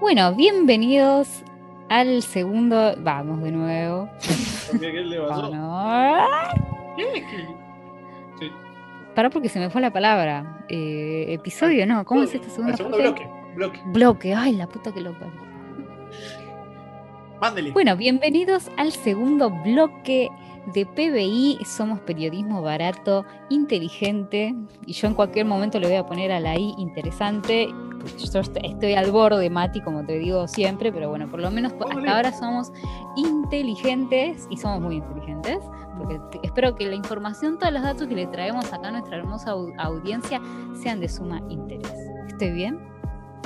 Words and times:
Bueno, 0.00 0.34
bienvenidos 0.34 1.44
al 1.90 2.22
segundo. 2.22 2.94
Vamos 3.00 3.42
de 3.42 3.52
nuevo. 3.52 4.08
¿Qué, 4.80 4.92
le 4.92 5.20
pasó? 5.20 5.52
Sí. 8.38 8.50
Pará 9.14 9.28
porque 9.28 9.50
se 9.50 9.58
me 9.60 9.68
fue 9.68 9.82
la 9.82 9.92
palabra. 9.92 10.64
Eh, 10.70 11.26
episodio, 11.28 11.86
no. 11.86 12.06
¿Cómo 12.06 12.22
es 12.22 12.34
esta 12.34 12.48
segunda 12.48 12.72
El 12.72 12.76
segundo 12.78 12.96
parte? 12.96 13.10
bloque. 13.10 13.28
Bloque. 13.54 13.80
Bloque. 13.92 14.34
Ay, 14.34 14.56
la 14.56 14.66
puta 14.66 14.90
que 14.90 15.02
lo 15.02 15.12
parió. 15.12 15.38
Mándele. 17.38 17.72
Bueno, 17.72 17.94
bienvenidos 17.94 18.70
al 18.78 18.92
segundo 18.92 19.50
bloque 19.50 20.30
de 20.72 20.86
PBI. 20.86 21.58
Somos 21.66 22.00
periodismo 22.00 22.62
barato, 22.62 23.26
inteligente. 23.50 24.54
Y 24.86 24.94
yo 24.94 25.08
en 25.08 25.14
cualquier 25.14 25.44
momento 25.44 25.78
le 25.78 25.88
voy 25.88 25.96
a 25.96 26.06
poner 26.06 26.32
a 26.32 26.40
la 26.40 26.58
I 26.58 26.74
interesante. 26.78 27.68
Porque 28.00 28.18
yo 28.18 28.40
est- 28.40 28.56
estoy 28.62 28.94
al 28.94 29.10
borde, 29.10 29.48
Mati, 29.50 29.80
como 29.80 30.04
te 30.04 30.18
digo 30.18 30.48
siempre. 30.48 30.90
Pero 30.92 31.08
bueno, 31.10 31.28
por 31.28 31.40
lo 31.40 31.50
menos 31.50 31.72
hasta 31.72 32.12
ahora 32.12 32.32
somos 32.32 32.72
inteligentes 33.16 34.46
y 34.50 34.56
somos 34.56 34.80
muy 34.80 34.96
inteligentes. 34.96 35.58
Porque 35.98 36.18
espero 36.42 36.74
que 36.76 36.86
la 36.86 36.94
información, 36.94 37.58
todos 37.58 37.72
los 37.72 37.82
datos 37.82 38.06
que 38.08 38.14
le 38.14 38.26
traemos 38.26 38.72
acá 38.72 38.88
a 38.88 38.90
nuestra 38.92 39.16
hermosa 39.18 39.52
au- 39.52 39.72
audiencia 39.78 40.40
sean 40.82 41.00
de 41.00 41.08
suma 41.08 41.42
interés. 41.50 41.92
¿Estoy 42.28 42.52
bien? 42.52 42.78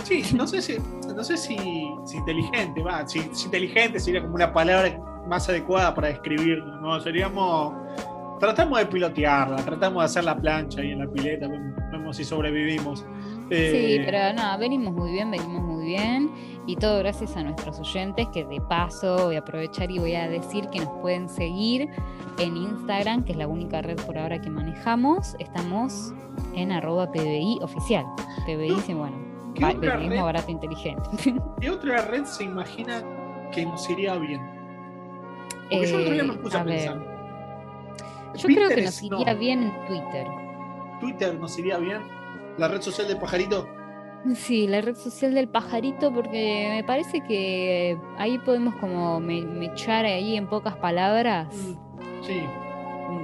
Sí, 0.05 0.23
no 0.37 0.46
sé 0.46 0.60
si, 0.62 0.77
no 1.15 1.24
sé 1.24 1.37
si, 1.37 1.57
si 2.05 2.16
inteligente, 2.18 2.82
va, 2.82 3.07
si, 3.09 3.21
si 3.32 3.46
inteligente 3.46 3.98
sería 3.98 4.21
como 4.23 4.34
una 4.34 4.52
palabra 4.52 4.96
más 5.27 5.48
adecuada 5.48 5.95
para 5.95 6.09
describirlo, 6.09 6.80
¿no? 6.80 7.01
Seríamos. 7.01 7.74
Tratamos 8.41 8.79
de 8.80 8.87
pilotearla, 8.87 9.57
tratamos 9.57 10.02
de 10.02 10.05
hacer 10.05 10.24
la 10.24 10.37
plancha 10.37 10.80
ahí 10.80 10.91
en 10.91 10.98
la 10.98 11.07
pileta, 11.07 11.48
vemos 11.48 12.16
si 12.16 12.24
sobrevivimos. 12.24 13.07
Sí, 13.51 13.55
Eh, 13.57 14.03
pero 14.07 14.33
no, 14.33 14.59
venimos 14.59 14.93
muy 14.95 15.12
bien, 15.12 15.30
venimos 15.30 15.62
muy 15.62 15.85
bien. 15.85 16.30
Y 16.66 16.77
todo 16.77 16.98
gracias 17.01 17.37
a 17.37 17.43
nuestros 17.43 17.79
oyentes, 17.79 18.27
que 18.33 18.45
de 18.47 18.59
paso 18.61 19.27
voy 19.27 19.37
a 19.37 19.41
aprovechar 19.41 19.91
y 19.91 19.99
voy 19.99 20.15
a 20.15 20.29
decir 20.29 20.66
que 20.68 20.80
nos 20.80 20.88
pueden 21.02 21.29
seguir 21.29 21.88
en 22.38 22.57
Instagram, 22.57 23.23
que 23.24 23.33
es 23.33 23.38
la 23.38 23.46
única 23.46 23.83
red 23.83 23.96
por 24.07 24.16
ahora 24.16 24.41
que 24.41 24.49
manejamos. 24.49 25.37
Estamos 25.38 26.15
en 26.55 26.73
arroba 26.73 27.13
PBI 27.13 27.59
oficial. 27.60 28.07
PBI, 28.46 28.77
sí, 28.87 28.95
bueno, 28.95 29.16
¿qué 29.55 29.61
pa- 29.61 29.68
otra 29.68 29.80
periodismo 29.80 30.15
red? 30.16 30.23
barato 30.23 30.51
inteligente. 30.51 31.02
¿Qué 31.61 31.71
otra 31.71 32.02
red 32.07 32.24
se 32.24 32.45
imagina 32.45 33.02
que 33.52 33.66
nos 33.66 33.88
iría 33.90 34.15
bien? 34.16 34.40
Porque 35.71 35.87
yo 35.87 35.96
el 35.99 36.02
otro 36.02 36.15
día 36.15 36.24
me 36.24 36.33
Eh, 36.35 36.37
puse 36.38 36.57
a, 36.57 36.61
a 36.61 36.65
ver, 36.65 36.77
pensar. 36.79 37.15
Yo 38.37 38.49
creo 38.49 38.68
que 38.71 38.83
nos 38.83 39.02
iría 39.02 39.33
no. 39.35 39.38
bien 39.38 39.63
en 39.65 39.87
Twitter. 39.87 40.27
Twitter 41.01 41.35
nos 41.38 41.59
iría 41.59 41.77
bien. 41.79 42.01
La 42.59 42.69
red 42.69 42.80
social 42.83 43.09
del 43.09 43.19
pajarito. 43.19 43.66
Sí, 44.35 44.66
la 44.66 44.80
red 44.80 44.95
social 44.97 45.35
del 45.35 45.49
pajarito, 45.49 46.13
porque 46.13 46.69
me 46.71 46.83
parece 46.85 47.21
que 47.21 47.99
ahí 48.16 48.38
podemos 48.38 48.74
como 48.77 49.21
me, 49.21 49.43
mechar 49.43 50.07
ahí 50.07 50.37
en 50.37 50.46
pocas 50.46 50.77
palabras. 50.77 51.49
Mm, 51.55 52.23
Sí, 52.24 52.41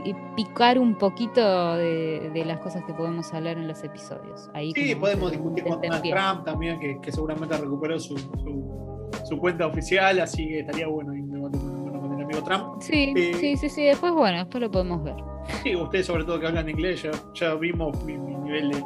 y 0.04 0.14
picar 0.36 0.78
un 0.78 0.94
poquito 0.96 1.74
de, 1.76 2.30
de 2.34 2.44
las 2.44 2.58
cosas 2.60 2.84
que 2.84 2.92
podemos 2.92 3.32
hablar 3.32 3.56
en 3.56 3.66
los 3.66 3.82
episodios. 3.82 4.50
Ahí 4.52 4.72
Sí, 4.72 4.94
podemos 4.94 5.30
discutir 5.30 5.64
con 5.64 5.80
Donald. 5.80 6.02
Trump 6.02 6.44
también, 6.44 6.78
que, 6.78 7.00
que 7.00 7.10
seguramente 7.10 7.56
recuperó 7.56 7.98
su, 7.98 8.18
su, 8.18 9.10
su 9.26 9.38
cuenta 9.38 9.66
oficial, 9.66 10.20
así 10.20 10.46
que 10.48 10.60
estaría 10.60 10.86
bueno 10.86 11.14
ir 11.14 11.24
con 11.30 12.18
el 12.18 12.24
amigo 12.24 12.42
Trump. 12.44 12.80
Sí, 12.82 13.14
Eh, 13.16 13.32
sí, 13.40 13.56
sí, 13.56 13.68
sí, 13.70 13.84
después 13.84 14.12
bueno, 14.12 14.38
después 14.38 14.60
lo 14.60 14.70
podemos 14.70 15.02
ver. 15.02 15.16
Sí, 15.62 15.74
ustedes 15.74 16.04
sobre 16.06 16.24
todo 16.24 16.38
que 16.38 16.46
hablan 16.46 16.68
inglés, 16.68 17.02
ya, 17.02 17.10
ya 17.34 17.54
vimos 17.54 18.02
mi, 18.04 18.18
mi 18.18 18.34
nivel 18.36 18.70
de, 18.70 18.84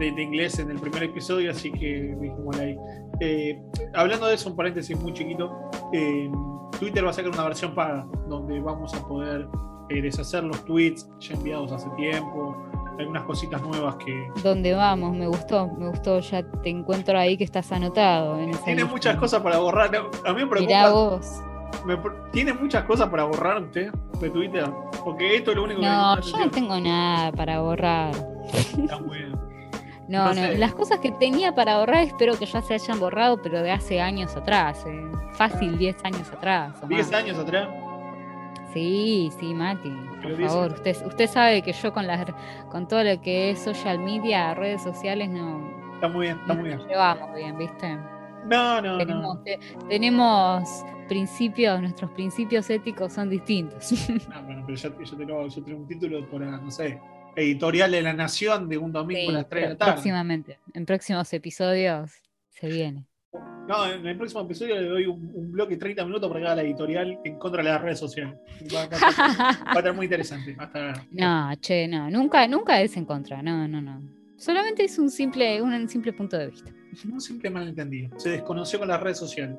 de- 0.00 0.10
de 0.12 0.22
inglés 0.22 0.58
en 0.58 0.70
el 0.70 0.78
primer 0.80 1.04
episodio, 1.04 1.50
así 1.52 1.70
que 1.70 2.16
dijimos 2.20 2.58
ahí. 2.58 2.76
Eh, 3.20 3.60
hablando 3.94 4.26
de 4.26 4.34
eso, 4.34 4.48
un 4.50 4.56
paréntesis 4.56 4.98
muy 5.00 5.12
chiquito, 5.12 5.52
eh, 5.92 6.28
Twitter 6.80 7.04
va 7.04 7.10
a 7.10 7.12
sacar 7.12 7.30
una 7.30 7.44
versión 7.44 7.74
paga, 7.74 8.06
donde 8.28 8.58
vamos 8.60 8.92
a 8.94 9.06
poder 9.06 9.46
eh, 9.90 10.00
deshacer 10.02 10.42
los 10.44 10.64
tweets 10.64 11.08
ya 11.18 11.34
enviados 11.34 11.70
hace 11.72 11.88
tiempo, 11.96 12.56
algunas 12.98 13.24
cositas 13.24 13.60
nuevas 13.62 13.96
que, 13.96 14.28
¿Dónde 14.42 14.72
vamos? 14.72 15.16
Me 15.16 15.26
gustó, 15.26 15.66
me 15.78 15.88
gustó, 15.88 16.20
ya 16.20 16.42
te 16.62 16.68
encuentro 16.70 17.18
ahí 17.18 17.36
que 17.36 17.44
estás 17.44 17.70
anotado. 17.72 18.38
En 18.38 18.52
tiene 18.64 18.84
muchas 18.84 19.16
cosas 19.16 19.42
para 19.42 19.58
borrar. 19.58 19.90
No, 19.92 20.08
A 20.28 20.32
mí 20.32 20.40
me 20.42 20.46
preocupa. 20.46 20.60
Mirá 20.60 20.90
vos. 20.90 21.26
Me 21.86 21.96
¿Tiene 22.30 22.52
muchas 22.52 22.84
cosas 22.84 23.08
para 23.08 23.24
borrar 23.24 23.62
usted 23.62 23.90
de 24.20 24.30
Twitter? 24.30 24.64
Porque 25.04 25.36
esto 25.36 25.50
es 25.50 25.56
lo 25.56 25.64
único 25.64 25.80
que 25.80 25.86
No, 25.86 25.92
llama 25.92 26.16
la 26.16 26.20
yo 26.22 26.38
no 26.38 26.50
tengo 26.50 26.78
nada 26.80 27.32
para 27.32 27.60
borrar. 27.60 28.12
Está 28.52 28.98
muy 28.98 29.18
No, 30.10 30.34
No 30.34 30.42
las 30.58 30.74
cosas 30.74 30.98
que 30.98 31.12
tenía 31.12 31.54
para 31.54 31.78
borrar 31.78 32.02
espero 32.04 32.36
que 32.38 32.44
ya 32.46 32.60
se 32.62 32.74
hayan 32.74 32.98
borrado, 32.98 33.40
pero 33.40 33.62
de 33.62 33.70
hace 33.70 34.00
años 34.00 34.36
atrás. 34.36 34.84
eh. 34.86 35.10
Fácil 35.34 35.78
10 35.78 35.96
años 36.04 36.30
atrás. 36.32 36.74
o 36.82 36.86
10 36.86 37.10
más. 37.10 37.22
años 37.22 37.38
atrás. 37.38 37.68
Sí, 38.72 39.30
sí, 39.40 39.52
Mati, 39.54 39.90
por 40.22 40.36
favor. 40.48 40.72
Usted, 40.72 41.06
usted 41.06 41.26
sabe 41.28 41.62
que 41.62 41.72
yo 41.72 41.92
con 41.92 42.06
las 42.06 42.24
con 42.70 42.86
todo 42.86 43.02
lo 43.02 43.20
que 43.20 43.50
es 43.50 43.58
social 43.60 43.98
media, 43.98 44.54
redes 44.54 44.82
sociales, 44.82 45.28
no, 45.28 45.70
Está 45.94 46.08
muy 46.08 46.26
bien, 46.26 46.38
está 46.40 46.54
no 46.54 46.60
muy 46.60 46.68
bien. 46.68 46.78
nos 46.78 46.88
llevamos 46.88 47.34
bien, 47.34 47.58
¿viste? 47.58 47.96
No, 48.46 48.80
no, 48.80 48.96
tenemos, 48.98 49.34
no. 49.36 49.42
te- 49.42 49.58
tenemos 49.88 50.84
principios, 51.08 51.80
nuestros 51.80 52.10
principios 52.12 52.70
éticos 52.70 53.12
son 53.12 53.28
distintos. 53.28 53.90
No, 54.28 54.42
bueno, 54.44 54.62
pero 54.66 54.78
yo, 54.78 55.02
yo 55.02 55.16
tengo, 55.16 55.46
yo 55.48 55.62
tengo 55.64 55.78
un 55.80 55.86
título 55.86 56.26
para, 56.30 56.46
no 56.58 56.70
sé, 56.70 57.00
editorial 57.36 57.90
de 57.90 58.02
la 58.02 58.12
Nación 58.12 58.68
de 58.68 58.78
un 58.78 58.92
domingo 58.92 59.20
Sí, 59.20 59.28
a 59.28 59.32
las 59.32 59.48
3 59.48 59.62
de 59.62 59.68
la 59.70 59.76
tarde. 59.76 59.92
próximamente, 59.92 60.58
en 60.74 60.86
próximos 60.86 61.32
episodios 61.32 62.12
se 62.50 62.68
viene. 62.68 63.06
No, 63.68 63.86
en 63.86 64.04
el 64.04 64.16
próximo 64.16 64.40
episodio 64.42 64.74
le 64.80 64.88
doy 64.88 65.06
un, 65.06 65.30
un 65.32 65.52
bloque 65.52 65.74
de 65.74 65.80
30 65.80 66.04
minutos 66.04 66.28
para 66.28 66.40
que 66.40 66.46
haga 66.46 66.56
la 66.56 66.62
editorial 66.62 67.18
en 67.24 67.38
contra 67.38 67.62
de 67.62 67.68
las 67.70 67.80
redes 67.80 67.98
sociales. 68.00 68.34
Va, 68.74 68.86
va 68.86 68.96
a 68.96 68.98
estar- 68.98 69.66
va 69.66 69.72
a 69.72 69.78
estar 69.78 69.94
muy 69.94 70.06
interesante. 70.06 70.56
No, 71.12 71.52
che, 71.60 71.86
no, 71.86 72.10
nunca, 72.10 72.46
nunca 72.48 72.80
es 72.82 72.96
en 72.96 73.04
contra, 73.04 73.40
no, 73.42 73.68
no, 73.68 73.80
no. 73.80 74.02
Solamente 74.36 74.84
es 74.84 74.98
un 74.98 75.10
simple, 75.10 75.60
un 75.62 75.88
simple 75.88 76.12
punto 76.12 76.36
de 76.38 76.48
vista. 76.48 76.72
Un 77.12 77.20
simple 77.20 77.50
malentendido. 77.50 78.18
Se 78.18 78.30
desconoció 78.30 78.78
con 78.80 78.88
las 78.88 79.00
redes 79.00 79.18
sociales. 79.18 79.58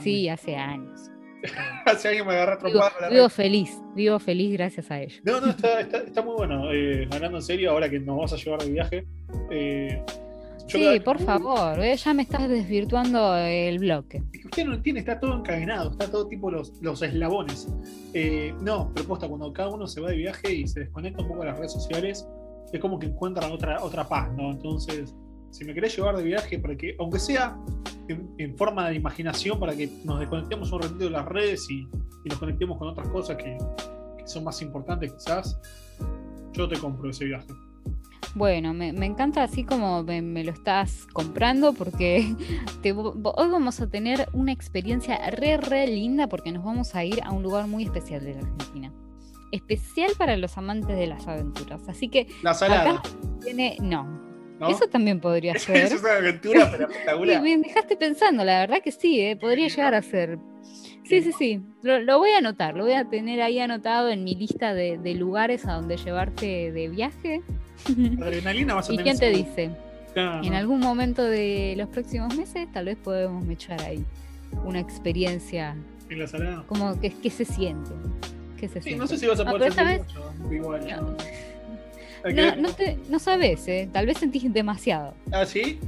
Sí, 0.00 0.28
hace 0.28 0.54
años. 0.56 1.10
Hace 1.86 2.08
alguien 2.08 2.26
me 2.26 2.32
agarra 2.34 2.56
Vivo, 2.56 2.70
trompada 2.80 3.08
vivo 3.08 3.22
red. 3.24 3.30
feliz, 3.30 3.80
vivo 3.94 4.18
feliz 4.18 4.52
gracias 4.52 4.90
a 4.90 5.00
ello. 5.00 5.20
No, 5.24 5.40
no, 5.40 5.46
está, 5.50 5.80
está, 5.80 5.98
está 5.98 6.22
muy 6.22 6.34
bueno. 6.36 6.72
Eh, 6.72 7.08
hablando 7.10 7.38
en 7.38 7.42
serio, 7.42 7.70
ahora 7.72 7.88
que 7.90 7.98
nos 8.00 8.18
vas 8.18 8.32
a 8.32 8.36
llevar 8.36 8.62
de 8.62 8.70
viaje. 8.70 9.06
eh, 9.50 10.02
Sí, 10.68 11.00
por 11.04 11.18
favor, 11.18 11.80
eh, 11.84 11.96
ya 11.96 12.14
me 12.14 12.22
estás 12.22 12.48
desvirtuando 12.48 13.36
el 13.36 13.78
bloque. 13.78 14.22
Es 14.32 14.40
que 14.40 14.46
usted 14.46 14.64
no 14.64 14.74
entiende, 14.74 15.00
está 15.00 15.20
todo 15.20 15.36
encadenado, 15.36 15.90
está 15.90 16.10
todo 16.10 16.28
tipo 16.28 16.50
los, 16.50 16.72
los 16.80 17.02
eslabones. 17.02 17.68
Eh, 18.14 18.54
no, 18.60 18.90
propuesta, 18.94 19.28
cuando 19.28 19.52
cada 19.52 19.68
uno 19.70 19.86
se 19.86 20.00
va 20.00 20.10
de 20.10 20.16
viaje 20.16 20.50
y 20.54 20.66
se 20.66 20.80
desconecta 20.80 21.20
un 21.22 21.28
poco 21.28 21.40
de 21.40 21.46
las 21.46 21.58
redes 21.58 21.72
sociales, 21.72 22.26
es 22.72 22.80
como 22.80 22.98
que 22.98 23.06
encuentra 23.06 23.52
otra, 23.52 23.82
otra 23.82 24.08
paz, 24.08 24.30
¿no? 24.34 24.50
Entonces, 24.52 25.14
si 25.52 25.64
me 25.64 25.72
querés 25.74 25.96
llevar 25.96 26.16
de 26.16 26.24
viaje, 26.24 26.58
para 26.58 26.76
que, 26.76 26.96
aunque 26.98 27.18
sea 27.20 27.56
en, 28.08 28.34
en 28.38 28.56
forma 28.56 28.88
de 28.88 28.96
imaginación, 28.96 29.60
para 29.60 29.76
que 29.76 29.88
nos 30.04 30.18
desconectemos 30.18 30.72
un 30.72 30.82
ratito 30.82 31.04
de 31.04 31.10
las 31.10 31.24
redes 31.26 31.70
y, 31.70 31.86
y 32.24 32.28
nos 32.28 32.38
conectemos 32.38 32.78
con 32.78 32.88
otras 32.88 33.06
cosas 33.08 33.36
que, 33.36 33.56
que 34.18 34.26
son 34.26 34.42
más 34.44 34.60
importantes 34.62 35.12
quizás, 35.12 35.58
yo 36.52 36.68
te 36.68 36.78
compro 36.78 37.08
ese 37.10 37.26
viaje. 37.26 37.46
Bueno, 38.34 38.72
me, 38.72 38.94
me 38.94 39.04
encanta 39.04 39.42
así 39.42 39.62
como 39.62 40.02
me, 40.04 40.22
me 40.22 40.42
lo 40.42 40.52
estás 40.52 41.06
comprando 41.12 41.74
porque 41.74 42.34
te- 42.82 42.92
hoy 42.92 43.48
vamos 43.50 43.80
a 43.82 43.88
tener 43.90 44.26
una 44.32 44.52
experiencia 44.52 45.18
re, 45.30 45.58
re 45.58 45.86
linda 45.86 46.28
porque 46.28 46.50
nos 46.50 46.64
vamos 46.64 46.94
a 46.94 47.04
ir 47.04 47.20
a 47.22 47.30
un 47.30 47.42
lugar 47.42 47.66
muy 47.66 47.84
especial 47.84 48.24
de 48.24 48.32
la 48.34 48.40
Argentina. 48.40 48.92
Especial 49.50 50.12
para 50.16 50.38
los 50.38 50.56
amantes 50.56 50.96
de 50.96 51.06
las 51.06 51.28
aventuras. 51.28 51.86
Así 51.88 52.08
que 52.08 52.26
La 52.42 52.54
salada, 52.54 52.90
acá 53.00 53.02
tiene... 53.44 53.76
No, 53.82 54.31
¿no? 54.62 54.74
eso 54.74 54.86
también 54.88 55.20
podría 55.20 55.52
es 55.54 55.62
ser. 55.62 55.92
una 56.00 56.16
aventura, 56.16 56.68
pero 56.70 56.88
espectacular. 56.88 57.42
me 57.42 57.56
dejaste 57.58 57.96
pensando, 57.96 58.44
la 58.44 58.60
verdad 58.60 58.82
que 58.82 58.92
sí, 58.92 59.20
eh, 59.20 59.36
podría 59.36 59.68
llegar 59.68 59.94
a 59.94 60.02
ser. 60.02 60.38
Sí, 61.04 61.20
sí, 61.20 61.32
sí, 61.38 61.60
lo, 61.82 61.98
lo 62.00 62.18
voy 62.18 62.30
a 62.30 62.38
anotar, 62.38 62.74
lo 62.76 62.84
voy 62.84 62.92
a 62.94 63.04
tener 63.04 63.42
ahí 63.42 63.58
anotado 63.58 64.08
en 64.08 64.24
mi 64.24 64.34
lista 64.34 64.72
de, 64.72 64.96
de 64.98 65.14
lugares 65.14 65.66
a 65.66 65.72
donde 65.74 65.96
llevarte 65.96 66.72
de 66.72 66.88
viaje. 66.88 67.42
Adrenalina 68.22 68.74
vas 68.74 68.88
a 68.88 68.92
¿Y 68.94 68.98
quién 68.98 69.18
te 69.18 69.30
dice? 69.30 69.70
En 70.14 70.54
algún 70.54 70.80
momento 70.80 71.22
de 71.24 71.74
los 71.76 71.88
próximos 71.88 72.36
meses 72.36 72.70
tal 72.72 72.84
vez 72.84 72.96
podemos 72.98 73.48
echar 73.48 73.80
ahí 73.82 74.04
una 74.64 74.78
experiencia, 74.78 75.74
En 76.10 76.18
la 76.18 76.26
salada. 76.26 76.64
como 76.66 77.00
que, 77.00 77.10
que 77.10 77.30
se 77.30 77.44
siente. 77.46 77.90
¿Qué 78.58 78.68
se 78.68 78.74
Sí, 78.80 78.90
siente? 78.90 79.00
no 79.00 79.06
sé 79.06 79.16
si 79.18 79.26
vas 79.26 79.40
a 79.40 79.44
No, 79.44 79.50
poder 79.52 79.72
sentir 79.72 80.00
esta 80.06 80.20
mucho, 80.38 80.54
igual. 80.54 80.86
No. 80.88 81.16
No. 82.24 82.56
No, 82.56 82.72
te- 82.72 82.98
no 83.08 83.18
sabes, 83.18 83.66
eh, 83.68 83.88
tal 83.92 84.06
vez 84.06 84.18
sentís 84.18 84.52
demasiado. 84.52 85.14
¿Ah, 85.32 85.44
sí? 85.46 85.78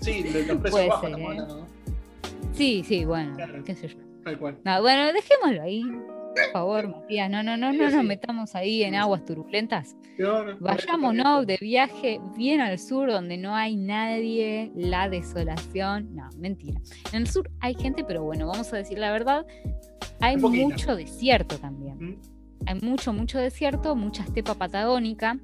Sí, 0.00 0.22
los 0.46 0.58
precios 0.58 0.88
bajos 0.88 1.10
ser, 1.10 1.18
¿eh? 1.20 1.36
¿no? 1.36 1.66
Sí, 2.52 2.84
sí, 2.86 3.04
bueno, 3.04 3.34
Claro. 3.36 3.64
qué 3.64 3.74
sé 3.74 3.88
yo. 3.88 3.96
Tal 4.24 4.38
cual. 4.38 4.58
No, 4.64 4.82
bueno, 4.82 5.12
dejémoslo 5.12 5.62
ahí. 5.62 5.82
por 5.82 6.52
favor, 6.52 6.88
Matías, 6.88 7.30
no, 7.30 7.42
no, 7.42 7.56
no, 7.56 7.72
no 7.72 7.90
nos 7.90 8.04
metamos 8.04 8.54
ahí 8.54 8.82
en 8.82 8.94
aguas 8.94 9.24
turbulentas. 9.24 9.96
Vayámonos 10.60 11.46
de 11.46 11.56
viaje 11.60 12.20
bien 12.36 12.60
al 12.60 12.78
sur 12.78 13.10
donde 13.10 13.36
no 13.38 13.54
hay 13.54 13.76
nadie, 13.76 14.70
la 14.74 15.08
desolación. 15.08 16.14
No, 16.14 16.28
mentira. 16.38 16.80
En 17.12 17.22
el 17.22 17.26
sur 17.28 17.50
hay 17.60 17.74
gente, 17.74 18.04
pero 18.04 18.22
bueno, 18.22 18.46
vamos 18.48 18.70
a 18.72 18.76
decir 18.76 18.98
la 18.98 19.12
verdad, 19.12 19.46
hay 20.20 20.36
mucho 20.36 20.94
desierto 20.96 21.58
también. 21.58 22.18
Hay 22.66 22.74
mucho, 22.82 23.12
mucho 23.12 23.38
desierto, 23.38 23.94
mucha 23.96 24.22
estepa 24.24 24.54
patagónica. 24.54 25.38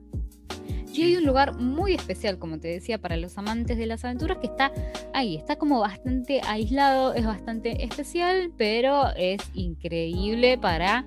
Y 0.92 1.02
hay 1.04 1.16
un 1.16 1.24
lugar 1.24 1.56
muy 1.58 1.94
especial, 1.94 2.38
como 2.38 2.58
te 2.58 2.68
decía, 2.68 2.98
para 2.98 3.16
los 3.16 3.38
amantes 3.38 3.78
de 3.78 3.86
las 3.86 4.04
aventuras, 4.04 4.38
que 4.38 4.46
está 4.46 4.72
ahí, 5.14 5.36
está 5.36 5.56
como 5.56 5.80
bastante 5.80 6.42
aislado, 6.46 7.14
es 7.14 7.24
bastante 7.24 7.82
especial, 7.82 8.52
pero 8.58 9.08
es 9.16 9.40
increíble 9.54 10.58
para 10.58 11.06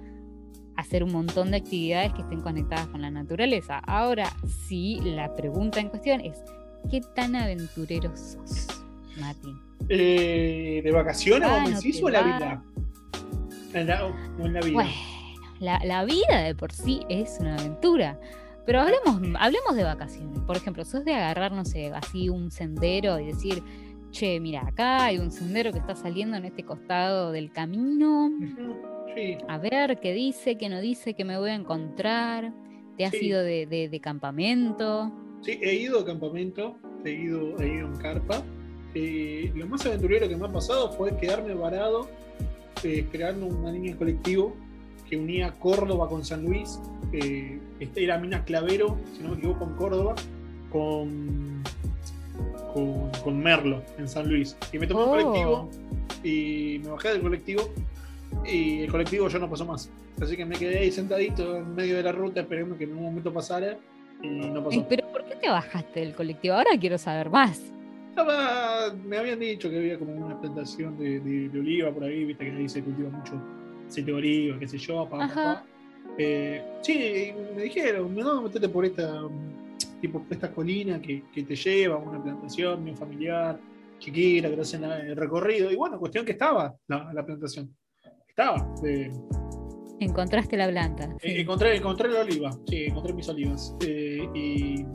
hacer 0.75 1.03
un 1.03 1.11
montón 1.11 1.51
de 1.51 1.57
actividades 1.57 2.13
que 2.13 2.21
estén 2.21 2.41
conectadas 2.41 2.87
con 2.87 3.01
la 3.01 3.11
naturaleza. 3.11 3.77
Ahora 3.79 4.31
sí, 4.67 4.99
la 5.03 5.35
pregunta 5.35 5.79
en 5.79 5.89
cuestión 5.89 6.19
es, 6.21 6.43
¿qué 6.89 7.01
tan 7.15 7.35
aventurero 7.35 8.11
sos, 8.17 8.67
Mati? 9.19 9.55
Eh, 9.89 10.81
¿De 10.83 10.91
vacaciones 10.91 11.47
o 11.47 11.69
decís 11.69 12.01
o 12.01 12.09
la 12.09 12.23
vida? 12.23 12.63
En 13.73 13.87
la, 13.87 14.11
en 14.39 14.53
la 14.53 14.61
vida. 14.61 14.73
Bueno, 14.73 14.91
la, 15.59 15.79
la 15.85 16.05
vida 16.05 16.41
de 16.43 16.55
por 16.55 16.71
sí 16.71 17.01
es 17.07 17.37
una 17.39 17.55
aventura. 17.55 18.19
Pero 18.65 18.81
hablemos, 18.81 19.21
hablemos 19.39 19.75
de 19.75 19.83
vacaciones. 19.83 20.39
Por 20.39 20.57
ejemplo, 20.57 20.83
sos 20.85 21.05
de 21.05 21.13
agarrar, 21.13 21.51
no 21.51 21.65
sé, 21.65 21.91
así 21.93 22.29
un 22.29 22.49
sendero 22.51 23.19
y 23.19 23.27
decir, 23.27 23.61
che, 24.11 24.39
mira, 24.39 24.67
acá 24.67 25.05
hay 25.05 25.19
un 25.19 25.31
sendero 25.31 25.71
que 25.71 25.79
está 25.79 25.95
saliendo 25.95 26.37
en 26.37 26.45
este 26.45 26.63
costado 26.63 27.31
del 27.31 27.51
camino. 27.51 28.31
Sí. 29.15 29.37
A 29.47 29.57
ver 29.57 29.99
qué 29.99 30.13
dice, 30.13 30.57
qué 30.57 30.69
no 30.69 30.81
dice, 30.81 31.13
qué 31.13 31.23
me 31.23 31.37
voy 31.37 31.51
a 31.51 31.55
encontrar. 31.55 32.53
¿Te 32.97 33.05
has 33.05 33.13
ido 33.13 33.43
de, 33.43 33.99
campamento? 34.01 35.11
Sí, 35.41 35.59
he 35.61 35.75
ido 35.75 35.99
a 35.99 36.05
campamento, 36.05 36.77
he 37.03 37.11
ido, 37.11 37.59
he 37.59 37.67
ido 37.67 37.87
en 37.87 37.95
carpa. 37.97 38.41
Eh, 38.93 39.51
lo 39.53 39.67
más 39.67 39.85
aventurero 39.85 40.27
que 40.29 40.37
me 40.37 40.45
ha 40.45 40.51
pasado 40.51 40.91
fue 40.93 41.15
quedarme 41.17 41.53
varado 41.53 42.07
eh, 42.83 42.99
esperando 42.99 43.47
una 43.47 43.71
línea 43.71 43.95
colectivo 43.97 44.55
que 45.09 45.17
unía 45.17 45.51
Córdoba 45.53 46.09
con 46.09 46.25
San 46.25 46.43
Luis. 46.43 46.79
Eh, 47.11 47.59
este 47.79 48.03
era 48.03 48.17
Mina 48.17 48.43
Clavero, 48.43 48.97
si 49.15 49.23
no 49.23 49.29
me 49.29 49.37
equivoco, 49.37 49.65
en 49.65 49.73
Córdoba, 49.75 50.15
con, 50.71 51.63
con, 53.23 53.39
Merlo 53.39 53.81
en 53.97 54.07
San 54.07 54.27
Luis. 54.27 54.57
Y 54.73 54.79
me 54.79 54.87
tomé 54.87 55.03
un 55.03 55.09
oh. 55.09 55.11
colectivo 55.11 55.69
y 56.23 56.81
me 56.83 56.89
bajé 56.89 57.09
del 57.09 57.21
colectivo 57.21 57.69
y 58.45 58.81
el 58.81 58.91
colectivo 58.91 59.27
ya 59.27 59.39
no 59.39 59.49
pasó 59.49 59.65
más. 59.65 59.89
Así 60.21 60.35
que 60.35 60.45
me 60.45 60.55
quedé 60.55 60.79
ahí 60.79 60.91
sentadito 60.91 61.57
en 61.57 61.75
medio 61.75 61.97
de 61.97 62.03
la 62.03 62.11
ruta 62.11 62.41
esperando 62.41 62.77
que 62.77 62.85
en 62.85 62.93
un 62.93 63.03
momento 63.03 63.31
pasara 63.33 63.77
y 64.21 64.27
no 64.27 64.63
pasó. 64.63 64.85
¿Pero 64.87 65.07
por 65.11 65.25
qué 65.25 65.35
te 65.35 65.49
bajaste 65.49 65.99
del 65.99 66.13
colectivo? 66.13 66.55
Ahora 66.55 66.71
quiero 66.79 66.97
saber 66.97 67.29
más. 67.29 67.61
me 69.05 69.17
habían 69.17 69.39
dicho 69.39 69.69
que 69.69 69.77
había 69.77 69.99
como 69.99 70.13
una 70.13 70.39
plantación 70.39 70.97
de, 70.97 71.19
de, 71.19 71.59
oliva 71.59 71.91
por 71.91 72.05
ahí, 72.05 72.25
viste 72.25 72.45
que 72.45 72.51
ahí 72.51 72.69
se 72.69 72.81
cultiva 72.81 73.09
mucho 73.09 73.33
o 73.89 74.59
qué 74.59 74.67
sé 74.67 74.77
yo, 74.77 75.07
papá, 75.07 75.63
eh, 76.17 76.63
sí, 76.81 77.33
me 77.55 77.63
dijeron, 77.63 78.15
no, 78.15 78.41
metete 78.43 78.69
por 78.69 78.85
esta, 78.85 79.21
tipo, 80.01 80.25
esta 80.29 80.51
colina 80.51 81.01
que, 81.01 81.23
que 81.33 81.43
te 81.43 81.55
lleva 81.55 81.95
a 81.95 81.99
una 81.99 82.23
plantación 82.23 82.83
bien 82.83 82.97
familiar, 82.97 83.59
chiquita, 83.99 84.49
que 84.49 84.55
te 84.55 84.61
hacen 84.61 84.83
el 84.83 85.15
recorrido. 85.15 85.71
Y 85.71 85.75
bueno, 85.75 85.99
cuestión 85.99 86.25
que 86.25 86.33
estaba 86.33 86.73
la, 86.87 87.11
la 87.13 87.25
plantación. 87.25 87.75
Estaba. 88.27 88.73
Encontraste 89.99 90.57
la 90.57 90.69
planta. 90.69 91.15
Eh, 91.21 91.41
encontré, 91.41 91.75
encontré 91.75 92.09
la 92.09 92.21
oliva, 92.21 92.51
sí, 92.67 92.85
encontré 92.85 93.13
mis 93.13 93.29
olivas. 93.29 93.75
Eh, 93.85 94.27
y 94.33 94.85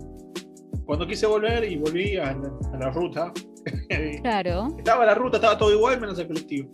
cuando 0.84 1.06
quise 1.06 1.26
volver 1.26 1.64
y 1.64 1.76
volví 1.76 2.16
a 2.16 2.34
la, 2.34 2.52
a 2.72 2.78
la 2.78 2.90
ruta, 2.90 3.32
claro. 4.22 4.68
estaba 4.76 5.04
la 5.04 5.14
ruta, 5.14 5.36
estaba 5.36 5.56
todo 5.56 5.72
igual 5.72 6.00
menos 6.00 6.18
el 6.18 6.26
colectivo 6.26 6.70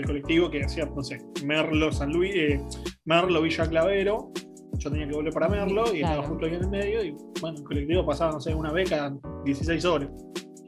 el 0.00 0.06
colectivo 0.06 0.50
que 0.50 0.64
hacía, 0.64 0.86
no 0.86 1.02
sé, 1.02 1.18
Merlo, 1.44 1.92
San 1.92 2.12
Luis, 2.12 2.32
eh, 2.34 2.60
Merlo, 3.04 3.42
Villa 3.42 3.68
Clavero. 3.68 4.32
Yo 4.78 4.90
tenía 4.90 5.06
que 5.06 5.14
volver 5.14 5.32
para 5.32 5.48
Merlo 5.48 5.94
y 5.94 6.02
estaba 6.02 6.22
justo 6.22 6.46
ahí 6.46 6.54
en 6.54 6.62
el 6.62 6.70
medio. 6.70 7.04
Y 7.04 7.14
bueno, 7.40 7.58
el 7.58 7.64
colectivo 7.64 8.06
pasaba, 8.06 8.32
no 8.32 8.40
sé, 8.40 8.54
una 8.54 8.72
beca 8.72 9.14
16 9.44 9.84
horas. 9.84 10.10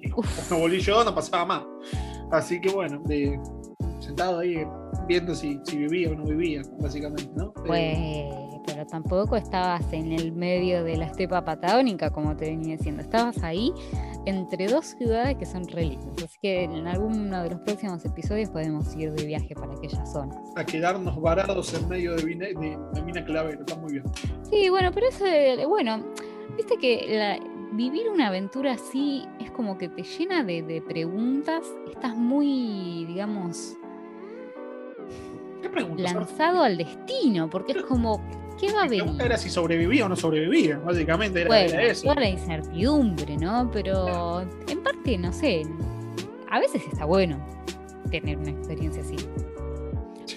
Y 0.00 0.10
cuando 0.10 0.58
volví 0.58 0.80
yo, 0.80 1.04
no 1.04 1.14
pasaba 1.14 1.46
más. 1.46 1.64
Así 2.30 2.60
que 2.60 2.70
bueno, 2.70 3.02
de, 3.06 3.38
sentado 4.00 4.40
ahí 4.40 4.64
viendo 5.06 5.34
si, 5.34 5.58
si 5.64 5.76
vivía 5.76 6.10
o 6.10 6.14
no 6.14 6.24
vivía, 6.24 6.62
básicamente, 6.80 7.30
¿no? 7.36 7.52
Pues, 7.52 7.96
pero 8.66 8.86
tampoco 8.86 9.36
estabas 9.36 9.92
en 9.92 10.12
el 10.12 10.32
medio 10.32 10.84
de 10.84 10.96
la 10.96 11.06
estepa 11.06 11.44
patagónica, 11.44 12.10
como 12.10 12.36
te 12.36 12.46
venía 12.46 12.76
diciendo. 12.76 13.02
Estabas 13.02 13.42
ahí 13.42 13.72
entre 14.26 14.68
dos 14.68 14.86
ciudades 14.86 15.36
que 15.36 15.46
son 15.46 15.66
re 15.68 15.98
Así 16.24 16.38
que 16.40 16.64
en 16.64 16.86
alguno 16.86 17.42
de 17.42 17.50
los 17.50 17.60
próximos 17.60 18.04
episodios 18.04 18.50
podemos 18.50 18.94
ir 18.96 19.12
de 19.12 19.26
viaje 19.26 19.54
para 19.54 19.72
aquellas 19.74 20.12
zonas. 20.12 20.38
A 20.56 20.64
quedarnos 20.64 21.20
varados 21.20 21.74
en 21.74 21.88
medio 21.88 22.14
de, 22.16 22.24
de, 22.24 23.02
Mina 23.02 23.24
Clavero, 23.24 23.60
está 23.60 23.76
muy 23.76 23.94
bien. 23.94 24.04
Sí, 24.48 24.68
bueno, 24.68 24.90
pero 24.92 25.08
eso, 25.08 25.24
bueno, 25.68 26.04
viste 26.56 26.76
que 26.78 27.40
vivir 27.72 28.08
una 28.10 28.28
aventura 28.28 28.72
así 28.72 29.26
es 29.40 29.50
como 29.50 29.78
que 29.78 29.88
te 29.88 30.02
llena 30.02 30.44
de, 30.44 30.82
preguntas. 30.86 31.64
Estás 31.90 32.16
muy, 32.16 33.04
digamos, 33.06 33.76
lanzado 35.96 36.62
al 36.62 36.76
destino, 36.76 37.48
porque 37.50 37.72
es 37.72 37.82
como 37.82 38.22
¿Qué 38.62 38.72
va 38.72 38.84
a 38.84 38.88
venir? 38.88 39.20
Era 39.20 39.36
si 39.36 39.50
sobrevivía 39.50 40.06
o 40.06 40.08
no 40.08 40.14
sobrevivía, 40.14 40.78
básicamente 40.78 41.40
era, 41.40 41.48
bueno, 41.48 41.80
eso. 41.80 42.02
Toda 42.04 42.20
la 42.20 42.28
incertidumbre, 42.28 43.36
¿no? 43.36 43.68
Pero 43.72 44.40
en 44.40 44.82
parte, 44.84 45.18
no 45.18 45.32
sé, 45.32 45.62
a 46.48 46.60
veces 46.60 46.80
está 46.86 47.04
bueno 47.04 47.44
tener 48.08 48.38
una 48.38 48.50
experiencia 48.50 49.02
así. 49.02 49.16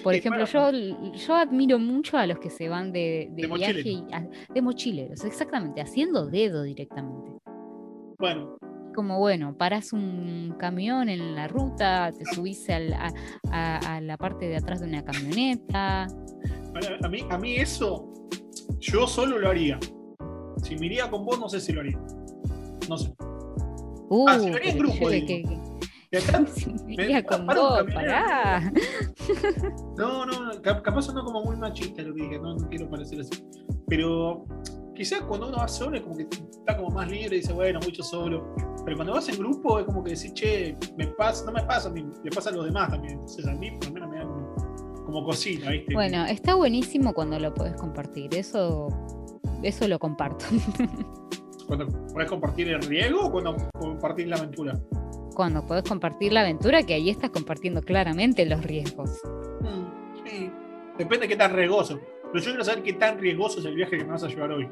Por 0.02 0.14
ejemplo, 0.14 0.44
yo, 0.44 0.70
yo 1.12 1.34
admiro 1.36 1.78
mucho 1.78 2.18
a 2.18 2.26
los 2.26 2.40
que 2.40 2.50
se 2.50 2.68
van 2.68 2.90
de, 2.90 3.30
viaje 3.32 3.88
y 3.90 4.04
de 4.52 4.60
mochileros, 4.60 5.24
exactamente, 5.24 5.80
haciendo 5.80 6.26
dedo 6.26 6.64
directamente. 6.64 7.30
Bueno. 8.18 8.58
Como 8.92 9.20
bueno, 9.20 9.56
paras 9.56 9.92
un 9.92 10.56
camión 10.58 11.08
en 11.10 11.36
la 11.36 11.46
ruta, 11.46 12.10
te 12.12 12.24
subís 12.24 12.66
a, 12.70 13.12
a 13.52 14.00
la 14.00 14.16
parte 14.16 14.48
de 14.48 14.56
atrás 14.56 14.80
de 14.80 14.88
una 14.88 15.04
camioneta. 15.04 16.08
A 17.02 17.08
mí, 17.08 17.24
a 17.30 17.38
mí 17.38 17.56
eso, 17.56 18.12
yo 18.78 19.06
solo 19.06 19.38
lo 19.38 19.48
haría. 19.48 19.78
Si 20.62 20.76
me 20.76 20.86
iría 20.86 21.10
con 21.10 21.24
vos, 21.24 21.38
no 21.38 21.48
sé 21.48 21.60
si 21.60 21.72
lo 21.72 21.80
haría. 21.80 21.98
No 22.88 22.98
sé. 22.98 23.14
Uh, 24.08 24.28
ah, 24.28 24.38
si 24.38 24.50
lo 24.50 24.56
haría 24.56 24.72
en 24.72 24.78
grupo. 24.78 25.08
Que, 25.08 25.44
me 26.84 26.94
iría 26.94 27.24
con 27.24 27.46
vos, 27.46 27.84
pará. 27.92 28.72
No, 29.96 30.26
no, 30.26 30.62
capaz 30.62 31.12
no 31.12 31.24
como 31.24 31.42
muy 31.42 31.56
machista 31.56 32.02
lo 32.02 32.14
que 32.14 32.22
dije, 32.22 32.38
no, 32.38 32.54
no 32.54 32.68
quiero 32.68 32.88
parecer 32.88 33.20
así. 33.20 33.42
Pero 33.88 34.44
quizás 34.94 35.22
cuando 35.22 35.48
uno 35.48 35.58
va 35.58 35.68
solo 35.68 35.96
es 35.96 36.02
como 36.02 36.16
que 36.16 36.26
está 36.30 36.76
como 36.76 36.90
más 36.90 37.10
libre 37.10 37.36
y 37.36 37.40
dice, 37.40 37.52
bueno, 37.52 37.80
mucho 37.82 38.02
solo. 38.02 38.54
Pero 38.84 38.96
cuando 38.96 39.14
vas 39.14 39.28
en 39.28 39.38
grupo 39.38 39.78
es 39.78 39.86
como 39.86 40.04
que 40.04 40.10
decís, 40.10 40.32
che, 40.34 40.76
me 40.96 41.06
pasa, 41.08 41.44
no 41.44 41.52
me 41.52 41.62
pasa 41.62 41.88
a 41.88 41.92
mí, 41.92 42.06
le 42.22 42.30
pasa 42.30 42.50
a 42.50 42.52
los 42.52 42.66
demás 42.66 42.90
también. 42.90 43.14
Entonces 43.14 43.46
a 43.46 43.54
mí 43.54 43.70
por 43.72 43.88
lo 43.88 44.08
menos 44.08 44.10
me 44.10 44.18
da 44.18 44.24
como 45.06 45.24
cocina, 45.24 45.70
¿viste? 45.70 45.94
Bueno, 45.94 46.26
está 46.26 46.56
buenísimo 46.56 47.14
cuando 47.14 47.38
lo 47.38 47.54
puedes 47.54 47.74
compartir, 47.76 48.34
eso, 48.34 48.88
eso 49.62 49.88
lo 49.88 49.98
comparto. 49.98 50.44
¿Cuando 51.66 51.86
puedes 52.12 52.28
compartir 52.28 52.68
el 52.68 52.82
riesgo 52.82 53.26
o 53.26 53.30
cuando 53.30 53.56
compartir 53.72 54.28
la 54.28 54.36
aventura? 54.36 54.78
Cuando 55.34 55.66
puedes 55.66 55.84
compartir 55.84 56.32
la 56.32 56.40
aventura, 56.40 56.82
que 56.82 56.94
ahí 56.94 57.10
estás 57.10 57.30
compartiendo 57.30 57.82
claramente 57.82 58.46
los 58.46 58.62
riesgos. 58.64 59.20
Mm, 59.60 60.24
sí, 60.24 60.50
depende 60.98 61.26
de 61.26 61.28
qué 61.28 61.36
tan 61.36 61.54
riesgoso. 61.54 61.98
Pero 62.32 62.44
yo 62.44 62.50
quiero 62.50 62.64
saber 62.64 62.82
qué 62.82 62.92
tan 62.92 63.18
riesgoso 63.18 63.60
es 63.60 63.64
el 63.66 63.74
viaje 63.74 63.98
que 63.98 64.04
me 64.04 64.12
vas 64.12 64.22
a 64.22 64.28
llevar 64.28 64.52
hoy. 64.52 64.68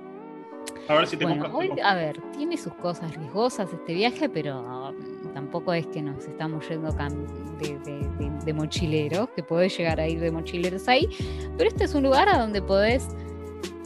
A 0.88 0.94
ver 0.94 1.06
si 1.06 1.16
te 1.16 1.24
bueno, 1.24 1.46
hoy, 1.52 1.70
A 1.82 1.94
ver, 1.94 2.20
tiene 2.36 2.56
sus 2.56 2.74
cosas 2.74 3.14
riesgosas 3.16 3.72
este 3.72 3.94
viaje, 3.94 4.28
pero 4.28 4.94
tampoco 5.34 5.74
es 5.74 5.86
que 5.88 6.00
nos 6.00 6.24
estamos 6.24 6.66
yendo 6.68 6.90
de, 8.44 8.52
mochileros, 8.54 9.28
que 9.30 9.42
podés 9.42 9.76
llegar 9.76 10.00
a 10.00 10.08
ir 10.08 10.20
de 10.20 10.30
mochileros 10.30 10.88
ahí, 10.88 11.08
pero 11.58 11.68
este 11.68 11.84
es 11.84 11.94
un 11.94 12.04
lugar 12.04 12.28
a 12.28 12.38
donde 12.38 12.62
podés 12.62 13.08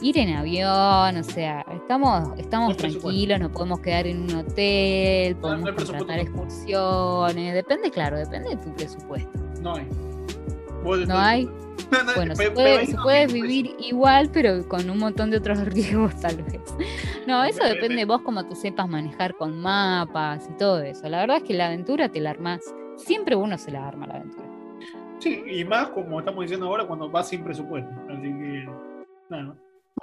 ir 0.01 0.17
en 0.17 0.35
avión, 0.35 1.17
o 1.17 1.23
sea, 1.23 1.65
estamos, 1.73 2.37
estamos 2.37 2.77
tranquilos, 2.77 3.39
nos 3.39 3.51
podemos 3.51 3.79
quedar 3.81 4.07
en 4.07 4.21
un 4.21 4.35
hotel, 4.35 5.35
podemos 5.37 5.71
contratar 5.71 6.19
excursiones, 6.19 7.53
depende, 7.53 7.91
claro, 7.91 8.17
depende 8.17 8.49
de 8.51 8.57
tu 8.57 8.73
presupuesto. 8.75 9.39
No 9.61 9.75
hay. 9.75 9.87
¿No 11.05 11.17
hay? 11.17 11.49
bueno, 12.15 12.35
se 12.35 12.51
puede, 12.51 13.27
vivir 13.27 13.75
igual, 13.79 14.29
pero 14.31 14.67
con 14.67 14.89
un 14.89 14.97
montón 14.99 15.31
de 15.31 15.37
otros 15.37 15.59
riesgos 15.65 16.15
tal 16.19 16.37
vez. 16.43 16.61
No, 17.29 17.43
eso 17.43 17.63
depende 17.63 17.97
de 17.97 18.05
vos 18.05 18.21
como 18.23 18.43
tú 18.45 18.55
sepas 18.55 18.87
manejar 18.89 19.35
con 19.35 19.61
mapas 19.61 20.49
y 20.51 20.57
todo 20.57 20.81
eso. 20.81 21.07
La 21.07 21.19
verdad 21.19 21.37
es 21.37 21.43
que 21.43 21.53
la 21.53 21.67
aventura 21.67 22.09
te 22.09 22.19
la 22.19 22.31
armás. 22.31 22.61
Siempre 22.97 23.35
uno 23.35 23.57
se 23.57 23.69
la 23.71 23.87
arma 23.87 24.07
la 24.07 24.15
aventura. 24.15 24.47
Sí, 25.19 25.43
y 25.47 25.63
más 25.63 25.89
como 25.89 26.19
estamos 26.19 26.41
diciendo 26.43 26.65
ahora, 26.65 26.87
cuando 26.87 27.09
vas 27.09 27.27
sin 27.29 27.43
presupuesto. 27.43 27.89
Así 28.09 28.23
que, 28.23 28.65
nada. 29.29 29.43
Bueno, 29.45 29.55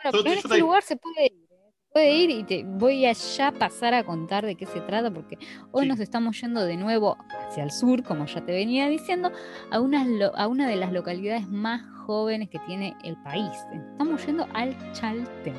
Yo- 0.04 0.10
pero 0.12 0.20
en 0.26 0.32
este 0.38 0.48
te- 0.50 0.58
lugar 0.58 0.82
se 0.82 0.96
puede 0.96 1.26
ir. 1.26 1.32
¿eh? 1.32 1.72
Puede 1.92 2.10
ir 2.14 2.30
y 2.30 2.44
te 2.44 2.64
voy 2.64 3.06
a 3.06 3.12
ya 3.12 3.50
pasar 3.50 3.94
a 3.94 4.04
contar 4.04 4.44
de 4.46 4.54
qué 4.54 4.66
se 4.66 4.80
trata, 4.82 5.10
porque 5.10 5.36
hoy 5.72 5.84
Sí. 5.84 5.88
nos 5.88 5.98
estamos 6.00 6.40
yendo 6.40 6.60
de 6.64 6.76
nuevo 6.76 7.16
hacia 7.48 7.64
el 7.64 7.70
sur, 7.72 8.02
como 8.04 8.26
ya 8.26 8.44
te 8.44 8.52
venía 8.52 8.86
diciendo, 8.88 9.32
a 9.70 9.80
una, 9.80 10.04
lo- 10.04 10.36
a 10.36 10.46
una 10.46 10.68
de 10.68 10.76
las 10.76 10.92
localidades 10.92 11.48
más 11.48 11.82
jóvenes 12.06 12.50
que 12.50 12.58
tiene 12.60 12.94
el 13.02 13.16
país. 13.22 13.50
Estamos 13.72 14.24
yendo 14.24 14.46
al 14.54 14.76
Chaltén. 14.92 15.54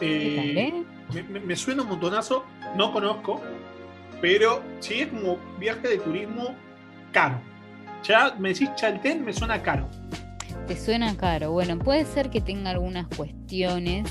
¿Qué 0.00 0.34
tal, 0.36 0.58
Eh, 0.58 0.84
me, 1.14 1.22
me- 1.24 1.40
me 1.46 1.56
suena 1.56 1.82
un 1.82 1.88
montonazo, 1.88 2.44
no 2.76 2.92
conozco, 2.92 3.40
pero 4.20 4.62
sí 4.80 5.00
es 5.00 5.08
como 5.08 5.38
viaje 5.58 5.88
de 5.88 5.98
turismo 5.98 6.54
caro. 7.12 7.40
Ya 8.04 8.34
me 8.38 8.50
decís 8.50 8.70
Chaltén, 8.76 9.24
me 9.24 9.32
suena 9.32 9.60
caro. 9.62 9.88
Te 10.66 10.76
suena 10.76 11.16
caro. 11.16 11.50
Bueno, 11.52 11.78
puede 11.78 12.04
ser 12.04 12.30
que 12.30 12.40
tenga 12.40 12.70
algunas 12.70 13.06
cuestiones 13.16 14.08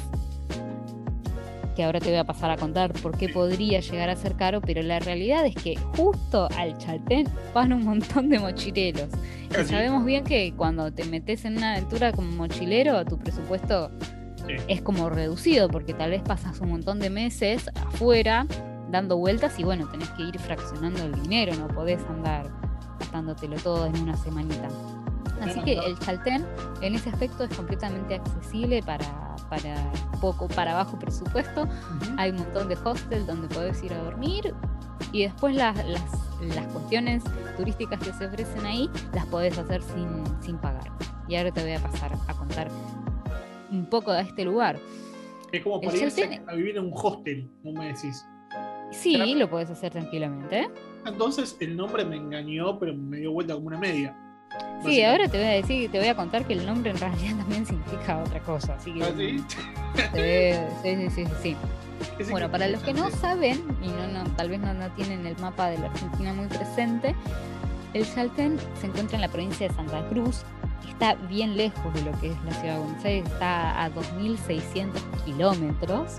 que 1.75 1.83
ahora 1.83 1.99
te 1.99 2.09
voy 2.09 2.17
a 2.17 2.23
pasar 2.23 2.49
a 2.49 2.57
contar 2.57 2.91
por 2.93 3.15
qué 3.15 3.29
podría 3.29 3.79
llegar 3.81 4.09
a 4.09 4.15
ser 4.15 4.33
caro, 4.35 4.61
pero 4.61 4.81
la 4.81 4.97
realidad 4.97 5.45
es 5.45 5.53
que 5.53 5.75
justo 5.95 6.49
al 6.57 6.75
Chaltén 6.79 7.27
van 7.53 7.71
un 7.71 7.85
montón 7.85 8.29
de 8.29 8.39
mochileros. 8.39 9.09
Y 9.51 9.63
sabemos 9.65 10.03
bien 10.03 10.23
que 10.23 10.51
cuando 10.57 10.91
te 10.91 11.03
metes 11.05 11.45
en 11.45 11.57
una 11.57 11.73
aventura 11.73 12.11
como 12.11 12.31
mochilero, 12.31 13.05
tu 13.05 13.19
presupuesto 13.19 13.91
Sí. 14.47 14.55
es 14.67 14.81
como 14.81 15.09
reducido, 15.09 15.67
porque 15.69 15.93
tal 15.93 16.11
vez 16.11 16.21
pasas 16.21 16.59
un 16.61 16.69
montón 16.69 16.99
de 16.99 17.09
meses 17.09 17.69
afuera 17.75 18.45
dando 18.89 19.17
vueltas 19.17 19.59
y 19.59 19.63
bueno, 19.63 19.87
tenés 19.87 20.09
que 20.11 20.23
ir 20.23 20.39
fraccionando 20.39 21.03
el 21.03 21.13
dinero, 21.21 21.53
no 21.55 21.67
podés 21.67 22.01
andar 22.05 22.49
gastándotelo 22.99 23.57
todo 23.57 23.85
en 23.85 23.99
una 23.99 24.15
semanita. 24.15 24.69
Así 25.41 25.61
que 25.61 25.73
el 25.73 25.97
Chaltén 25.99 26.45
en 26.81 26.95
ese 26.95 27.09
aspecto 27.09 27.43
es 27.43 27.55
completamente 27.55 28.15
accesible 28.15 28.81
para, 28.81 29.35
para 29.49 29.91
poco, 30.19 30.47
para 30.47 30.73
bajo 30.73 30.97
presupuesto. 30.97 31.63
Ujú. 31.63 32.15
Hay 32.17 32.31
un 32.31 32.37
montón 32.37 32.69
de 32.69 32.77
hostels 32.83 33.27
donde 33.27 33.47
podés 33.47 33.83
ir 33.83 33.93
a 33.93 34.01
dormir 34.03 34.53
y 35.11 35.23
después 35.23 35.55
las, 35.55 35.75
las, 35.85 36.01
las 36.55 36.65
cuestiones 36.67 37.23
turísticas 37.55 37.99
que 37.99 38.13
se 38.13 38.25
ofrecen 38.25 38.65
ahí 38.65 38.89
las 39.13 39.25
podés 39.27 39.57
hacer 39.57 39.81
sin, 39.83 40.23
sin 40.41 40.57
pagar. 40.57 40.91
Y 41.27 41.35
ahora 41.35 41.51
te 41.51 41.61
voy 41.61 41.73
a 41.73 41.79
pasar 41.79 42.11
a 42.27 42.33
contar 42.33 42.69
un 43.71 43.85
poco 43.85 44.11
de 44.13 44.21
este 44.21 44.43
lugar. 44.43 44.79
Es 45.51 45.63
como 45.63 45.79
para 45.79 45.95
irse 45.95 46.41
a 46.45 46.53
vivir 46.53 46.77
en 46.77 46.85
un 46.85 46.91
hostel, 46.93 47.49
como 47.63 47.79
me 47.79 47.87
decís. 47.87 48.25
Sí, 48.91 49.35
lo 49.35 49.49
podés 49.49 49.69
hacer 49.69 49.91
tranquilamente. 49.91 50.59
¿eh? 50.59 50.69
Entonces 51.05 51.57
el 51.59 51.75
nombre 51.75 52.05
me 52.05 52.17
engañó, 52.17 52.77
pero 52.79 52.93
me 52.93 53.17
dio 53.17 53.31
vuelta 53.31 53.53
como 53.53 53.67
una 53.67 53.77
media. 53.77 54.15
Sí, 54.83 55.03
ahora 55.03 55.27
te 55.27 55.37
voy 55.37 55.47
a 55.47 55.51
decir, 55.51 55.91
te 55.91 55.99
voy 55.99 56.07
a 56.07 56.15
contar 56.15 56.45
que 56.45 56.53
el 56.53 56.65
nombre 56.65 56.91
en 56.91 56.97
realidad 56.97 57.35
también 57.37 57.65
significa 57.65 58.19
otra 58.19 58.39
cosa. 58.41 58.75
Así 58.75 58.93
que 58.93 59.03
¿Ah, 59.03 59.13
sí? 59.17 59.43
eh, 60.15 60.67
sí, 60.83 60.95
sí, 60.95 61.09
sí, 61.09 61.25
sí, 61.25 61.31
sí. 61.41 61.57
¿Qué 62.17 62.23
Bueno, 62.25 62.49
para 62.51 62.67
los 62.67 62.81
que 62.83 62.93
no 62.93 63.09
saben 63.09 63.63
y 63.81 63.87
no, 63.87 64.07
no, 64.07 64.23
tal 64.35 64.49
vez 64.49 64.59
no, 64.59 64.73
no 64.73 64.89
tienen 64.91 65.25
el 65.25 65.37
mapa 65.39 65.69
de 65.69 65.79
la 65.79 65.87
Argentina 65.87 66.31
muy 66.31 66.47
presente, 66.47 67.15
el 67.93 68.05
Chaltén 68.05 68.57
se 68.79 68.87
encuentra 68.87 69.15
en 69.15 69.21
la 69.21 69.29
provincia 69.29 69.67
de 69.67 69.73
Santa 69.73 70.07
Cruz, 70.09 70.43
está 70.89 71.15
bien 71.15 71.57
lejos 71.57 71.93
de 71.93 72.01
lo 72.03 72.19
que 72.19 72.29
es 72.29 72.43
la 72.43 72.51
ciudad 72.53 72.73
de 72.75 72.79
Buenos 72.79 73.05
Aires, 73.05 73.31
está 73.31 73.83
a 73.83 73.91
2.600 73.91 74.91
kilómetros. 75.25 76.17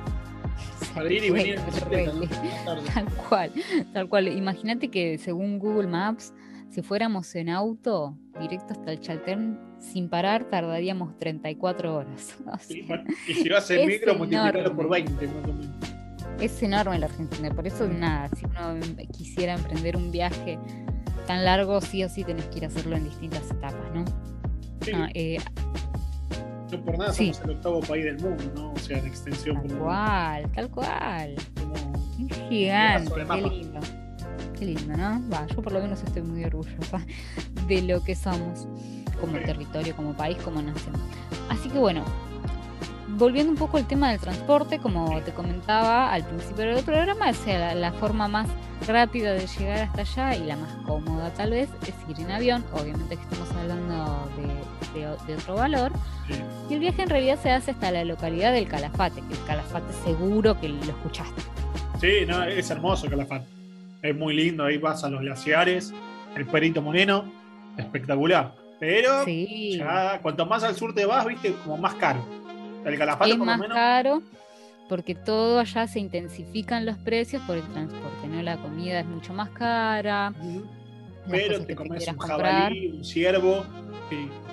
Para 0.94 1.12
ir 1.12 1.24
y 1.24 1.30
venir. 1.30 1.60
Tal 2.94 3.06
cual, 3.28 3.52
tal 3.92 4.08
cual. 4.08 4.28
Imagínate 4.28 4.88
que 4.90 5.18
según 5.18 5.58
Google 5.58 5.88
Maps, 5.88 6.32
si 6.70 6.82
fuéramos 6.82 7.34
en 7.34 7.48
auto 7.48 8.16
directo 8.40 8.72
hasta 8.72 8.92
el 8.92 9.00
Chaltén 9.00 9.58
sin 9.78 10.08
parar, 10.08 10.44
tardaríamos 10.44 11.16
34 11.18 11.94
horas. 11.94 12.36
O 12.46 12.58
sea, 12.58 12.76
Y, 12.76 12.82
bueno, 12.82 13.04
y 13.26 13.34
si 13.34 13.48
vas 13.48 13.70
en 13.70 13.86
micro, 13.86 14.14
multiplicarlo 14.14 14.76
por 14.76 14.86
enorme. 14.86 15.16
20, 15.16 15.26
más 15.26 15.44
o 15.44 15.52
menos. 15.52 15.76
Es 16.40 16.62
enorme 16.62 16.98
la 16.98 17.06
Argentina, 17.06 17.50
por 17.50 17.66
eso 17.66 17.88
nada, 17.88 18.28
si 18.36 18.44
uno 18.44 18.78
quisiera 19.16 19.54
emprender 19.54 19.96
un 19.96 20.12
viaje 20.12 20.56
tan 21.26 21.44
largo, 21.44 21.80
sí 21.80 22.04
o 22.04 22.08
sí 22.08 22.22
tenés 22.22 22.44
que 22.46 22.58
ir 22.58 22.64
a 22.64 22.68
hacerlo 22.68 22.96
en 22.96 23.04
distintas 23.04 23.50
etapas, 23.50 23.92
¿no? 23.92 24.04
Eh, 25.14 25.38
no 26.70 26.84
por 26.84 26.98
nada 26.98 27.12
sí. 27.12 27.32
somos 27.32 27.48
el 27.48 27.56
octavo 27.56 27.80
país 27.80 28.04
del 28.04 28.18
mundo, 28.18 28.44
¿no? 28.54 28.72
O 28.72 28.78
sea, 28.78 29.00
de 29.00 29.08
extensión 29.08 29.56
tal 29.56 29.68
como, 29.68 29.84
cual, 29.84 30.50
tal 30.52 30.70
cual. 30.70 31.34
Un 32.18 32.28
gigante, 32.48 33.12
qué 33.14 33.24
mapa. 33.24 33.48
lindo. 33.48 33.80
Qué 34.58 34.64
lindo, 34.64 34.96
¿no? 34.96 35.22
Va, 35.30 35.46
yo 35.46 35.62
por 35.62 35.72
lo 35.72 35.80
menos 35.80 36.02
estoy 36.02 36.22
muy 36.22 36.44
orgullosa 36.44 37.00
de 37.66 37.82
lo 37.82 38.02
que 38.02 38.14
somos 38.14 38.66
como 39.20 39.38
territorio, 39.38 39.94
como 39.94 40.14
país, 40.14 40.36
como 40.38 40.60
nación. 40.60 40.94
Así 41.48 41.68
que 41.68 41.78
bueno, 41.78 42.04
volviendo 43.16 43.50
un 43.52 43.58
poco 43.58 43.76
al 43.78 43.86
tema 43.86 44.10
del 44.10 44.20
transporte, 44.20 44.78
como 44.78 45.20
te 45.22 45.32
comentaba 45.32 46.12
al 46.12 46.24
principio 46.24 46.74
del 46.74 46.84
programa, 46.84 47.30
o 47.30 47.34
sea, 47.34 47.58
la, 47.58 47.74
la 47.74 47.92
forma 47.92 48.28
más 48.28 48.48
rápida 48.86 49.32
de 49.32 49.46
llegar 49.46 49.80
hasta 49.96 50.02
allá 50.02 50.36
y 50.36 50.44
la 50.46 50.56
más 50.56 50.72
cómoda 50.86 51.32
tal 51.34 51.50
vez 51.50 51.68
es 51.82 51.94
ir 52.08 52.20
en 52.24 52.30
avión, 52.30 52.64
obviamente 52.72 53.16
que 53.16 53.22
estamos 53.22 53.50
hablando 53.52 54.28
de, 54.36 55.00
de- 55.00 55.16
de 55.26 55.34
otro 55.34 55.54
valor, 55.56 55.92
sí. 56.28 56.34
y 56.70 56.74
el 56.74 56.80
viaje 56.80 57.02
en 57.02 57.10
realidad 57.10 57.38
se 57.42 57.50
hace 57.50 57.72
hasta 57.72 57.90
la 57.90 58.04
localidad 58.04 58.52
del 58.52 58.68
Calafate, 58.68 59.20
que 59.22 59.34
el 59.34 59.44
Calafate 59.44 59.92
seguro 60.04 60.60
que 60.60 60.68
lo 60.68 60.80
escuchaste. 60.82 61.42
Sí, 62.00 62.24
no, 62.26 62.44
es 62.44 62.70
hermoso 62.70 63.08
Calafate. 63.08 63.46
Es 64.02 64.14
muy 64.16 64.32
lindo, 64.34 64.64
ahí 64.64 64.78
vas 64.78 65.02
a 65.02 65.08
los 65.10 65.20
glaciares, 65.22 65.92
el 66.36 66.46
Perito 66.46 66.80
Moreno, 66.80 67.24
espectacular. 67.76 68.52
Pero 68.78 69.24
Sí. 69.24 69.76
ya 69.78 70.20
cuanto 70.22 70.46
más 70.46 70.62
al 70.62 70.76
sur 70.76 70.94
te 70.94 71.04
vas, 71.04 71.26
viste, 71.26 71.52
como 71.64 71.76
más 71.78 71.94
caro. 71.94 72.24
El 72.84 72.94
es 72.94 73.16
por 73.16 73.28
lo 73.28 73.44
más 73.44 73.58
menos. 73.58 73.74
caro 73.74 74.22
porque 74.88 75.14
todo 75.14 75.58
allá 75.60 75.86
se 75.86 76.00
intensifican 76.00 76.86
los 76.86 76.96
precios 76.96 77.42
por 77.42 77.56
el 77.56 77.62
transporte, 77.72 78.26
¿no? 78.26 78.40
La 78.42 78.56
comida 78.56 79.00
es 79.00 79.06
mucho 79.06 79.34
más 79.34 79.50
cara. 79.50 80.32
Pero 81.30 81.64
te 81.66 81.74
comes 81.76 82.08
un 82.08 82.16
jabalí, 82.18 82.86
un 82.96 83.04
ciervo. 83.04 83.64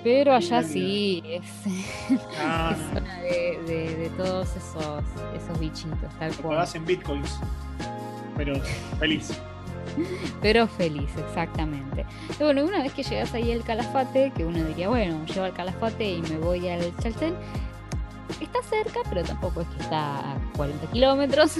pero 0.04 0.34
allá 0.34 0.62
sí 0.62 1.22
es, 1.24 1.42
Ah, 2.38 2.74
es 2.76 2.78
no, 2.92 3.00
zona 3.00 3.20
de, 3.22 3.58
de- 3.66 3.96
de 3.96 4.10
todos 4.10 4.48
esos, 4.56 5.02
esos 5.34 5.58
bichitos, 5.58 6.12
tal 6.18 6.34
cual. 6.36 6.56
pagás 6.56 6.74
en 6.74 6.84
bitcoins. 6.84 7.38
Pero 8.36 8.60
feliz. 8.98 9.32
Pero 10.42 10.66
feliz, 10.66 11.08
exactamente. 11.16 12.04
Y 12.38 12.42
bueno, 12.42 12.62
una 12.64 12.82
vez 12.82 12.92
que 12.92 13.02
llegas 13.02 13.32
ahí 13.32 13.50
al 13.52 13.62
Calafate, 13.64 14.30
que 14.36 14.44
uno 14.44 14.62
diría, 14.64 14.90
bueno, 14.90 15.24
llevo 15.24 15.46
al 15.46 15.54
Calafate 15.54 16.10
y 16.10 16.20
me 16.22 16.36
voy 16.36 16.68
al 16.68 16.94
Chaltén, 16.98 17.34
está 18.40 18.62
cerca, 18.62 19.00
pero 19.08 19.22
tampoco 19.22 19.60
es 19.62 19.68
que 19.68 19.82
está 19.82 20.32
a 20.32 20.38
40 20.56 20.86
kilómetros. 20.92 21.52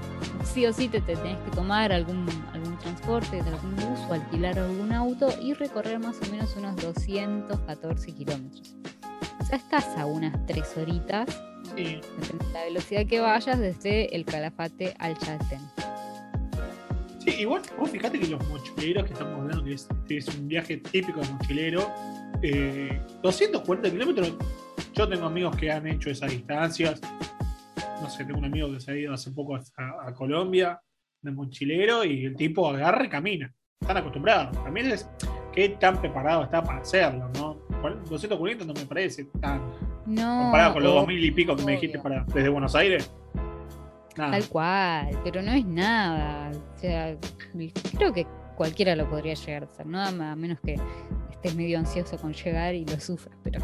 sí 0.44 0.66
o 0.66 0.72
sí 0.72 0.88
te, 0.88 1.00
te 1.00 1.16
tenés 1.16 1.38
que 1.38 1.50
tomar 1.52 1.92
algún, 1.92 2.26
algún 2.52 2.76
transporte, 2.78 3.40
algún 3.40 3.76
bus 3.76 4.00
o 4.08 4.14
alquilar 4.14 4.58
algún 4.58 4.92
auto 4.92 5.28
y 5.42 5.54
recorrer 5.54 5.98
más 5.98 6.16
o 6.26 6.30
menos 6.30 6.54
unos 6.56 6.76
214 6.76 8.12
kilómetros. 8.12 8.74
O 9.40 9.44
sea, 9.46 9.56
estás 9.58 9.86
a 9.98 10.06
unas 10.06 10.34
3 10.46 10.76
horitas, 10.78 11.26
Sí. 11.76 12.00
la 12.52 12.62
velocidad 12.64 13.04
que 13.06 13.18
vayas, 13.20 13.58
desde 13.58 14.14
el 14.14 14.24
Calafate 14.24 14.94
al 15.00 15.18
Chaltén. 15.18 15.58
Sí, 17.18 17.30
igual 17.40 17.62
vos 17.78 17.90
fijate 17.90 18.20
que 18.20 18.26
los 18.28 18.46
mochileros 18.48 19.04
que 19.06 19.12
estamos 19.14 19.40
hablando, 19.40 19.64
que 19.64 19.72
es, 19.72 19.88
que 20.06 20.18
es 20.18 20.28
un 20.28 20.46
viaje 20.46 20.76
típico 20.76 21.20
de 21.20 21.28
mochilero, 21.30 21.90
eh, 22.42 23.00
240 23.22 23.90
kilómetros, 23.90 24.34
yo 24.94 25.08
tengo 25.08 25.26
amigos 25.26 25.56
que 25.56 25.70
han 25.70 25.86
hecho 25.86 26.10
esas 26.10 26.30
distancias, 26.30 27.00
no 28.00 28.08
sé, 28.10 28.24
tengo 28.24 28.38
un 28.38 28.44
amigo 28.46 28.70
que 28.72 28.80
se 28.80 28.92
ha 28.92 28.96
ido 28.96 29.14
hace 29.14 29.30
poco 29.32 29.56
a, 29.56 29.62
a 30.06 30.14
Colombia 30.14 30.80
de 31.22 31.30
mochilero 31.30 32.04
y 32.04 32.26
el 32.26 32.36
tipo 32.36 32.68
agarra 32.68 33.04
y 33.04 33.08
camina, 33.08 33.52
están 33.80 33.96
acostumbrados, 33.96 34.52
también 34.62 34.90
es 34.90 35.08
qué 35.52 35.70
tan 35.70 36.00
preparado 36.00 36.44
está 36.44 36.62
para 36.62 36.80
hacerlo, 36.80 37.30
¿no? 37.34 37.54
240 38.08 38.64
no 38.64 38.72
me 38.74 38.86
parece 38.86 39.24
tan 39.40 39.60
No, 40.06 40.42
comparado 40.42 40.74
con 40.74 40.82
los 40.82 40.92
o- 40.92 40.96
2000 40.96 41.24
y 41.24 41.30
pico 41.30 41.54
que 41.56 41.64
me 41.64 41.72
dijiste 41.72 41.98
para, 41.98 42.24
desde 42.24 42.48
Buenos 42.48 42.74
Aires. 42.74 43.10
Nada. 44.16 44.30
Tal 44.30 44.48
cual, 44.48 45.08
pero 45.24 45.42
no 45.42 45.50
es 45.52 45.66
nada. 45.66 46.50
O 46.52 46.78
sea, 46.78 47.16
creo 47.98 48.12
que 48.12 48.26
cualquiera 48.56 48.94
lo 48.94 49.10
podría 49.10 49.34
llegar 49.34 49.64
a 49.64 49.66
hacer, 49.66 49.86
¿no? 49.86 50.00
A 50.00 50.12
menos 50.36 50.60
que 50.60 50.76
estés 51.32 51.54
medio 51.56 51.78
ansioso 51.78 52.16
con 52.16 52.32
llegar 52.32 52.74
y 52.74 52.84
lo 52.84 52.98
sufras, 53.00 53.36
pero. 53.42 53.58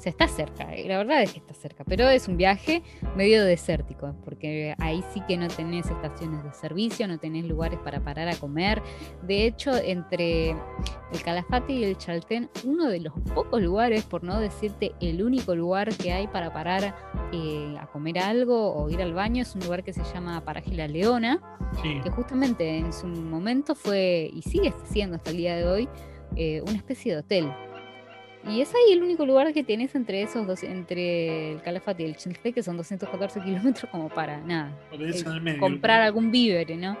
O 0.00 0.02
sea, 0.02 0.08
está 0.12 0.28
cerca, 0.28 0.74
eh, 0.74 0.88
la 0.88 0.96
verdad 0.96 1.22
es 1.22 1.30
que 1.34 1.40
está 1.40 1.52
cerca, 1.52 1.84
pero 1.84 2.08
es 2.08 2.26
un 2.26 2.38
viaje 2.38 2.82
medio 3.16 3.44
desértico, 3.44 4.14
porque 4.24 4.74
ahí 4.78 5.04
sí 5.12 5.20
que 5.28 5.36
no 5.36 5.46
tenés 5.48 5.90
estaciones 5.90 6.42
de 6.42 6.54
servicio, 6.54 7.06
no 7.06 7.18
tenés 7.18 7.44
lugares 7.44 7.78
para 7.84 8.00
parar 8.02 8.26
a 8.28 8.34
comer. 8.36 8.80
De 9.20 9.44
hecho, 9.44 9.76
entre 9.76 10.52
el 10.52 11.22
Calafate 11.22 11.74
y 11.74 11.84
el 11.84 11.98
Chaltén, 11.98 12.48
uno 12.64 12.88
de 12.88 13.00
los 13.00 13.12
pocos 13.34 13.60
lugares, 13.60 14.04
por 14.04 14.24
no 14.24 14.40
decirte 14.40 14.92
el 15.02 15.22
único 15.22 15.54
lugar 15.54 15.94
que 15.94 16.14
hay 16.14 16.26
para 16.28 16.50
parar 16.50 16.94
eh, 17.34 17.76
a 17.78 17.86
comer 17.88 18.20
algo 18.20 18.72
o 18.74 18.88
ir 18.88 19.02
al 19.02 19.12
baño, 19.12 19.42
es 19.42 19.54
un 19.54 19.60
lugar 19.64 19.84
que 19.84 19.92
se 19.92 20.02
llama 20.14 20.42
Paraje 20.46 20.72
La 20.72 20.88
Leona, 20.88 21.58
Sí. 21.82 22.00
que 22.02 22.08
justamente 22.08 22.78
en 22.78 22.90
su 22.94 23.06
momento 23.06 23.74
fue, 23.74 24.30
y 24.32 24.40
sigue 24.40 24.72
siendo 24.84 25.16
hasta 25.16 25.30
el 25.30 25.36
día 25.36 25.56
de 25.56 25.66
hoy, 25.66 25.88
eh, 26.36 26.62
una 26.62 26.76
especie 26.78 27.12
de 27.12 27.18
hotel. 27.18 27.52
Y 28.48 28.60
es 28.62 28.70
ahí 28.70 28.92
el 28.92 29.02
único 29.02 29.26
lugar 29.26 29.52
que 29.52 29.62
tienes 29.62 29.94
entre 29.94 30.22
esos 30.22 30.46
dos, 30.46 30.62
entre 30.62 31.52
el 31.52 31.62
Calafate 31.62 32.04
y 32.04 32.06
el 32.06 32.16
Chaltén, 32.16 32.52
que 32.52 32.62
son 32.62 32.76
214 32.76 33.40
kilómetros, 33.44 33.90
como 33.90 34.08
para 34.08 34.40
nada. 34.40 34.72
Comprar 35.58 36.02
algún 36.02 36.30
víver, 36.30 36.76
¿no? 36.76 36.96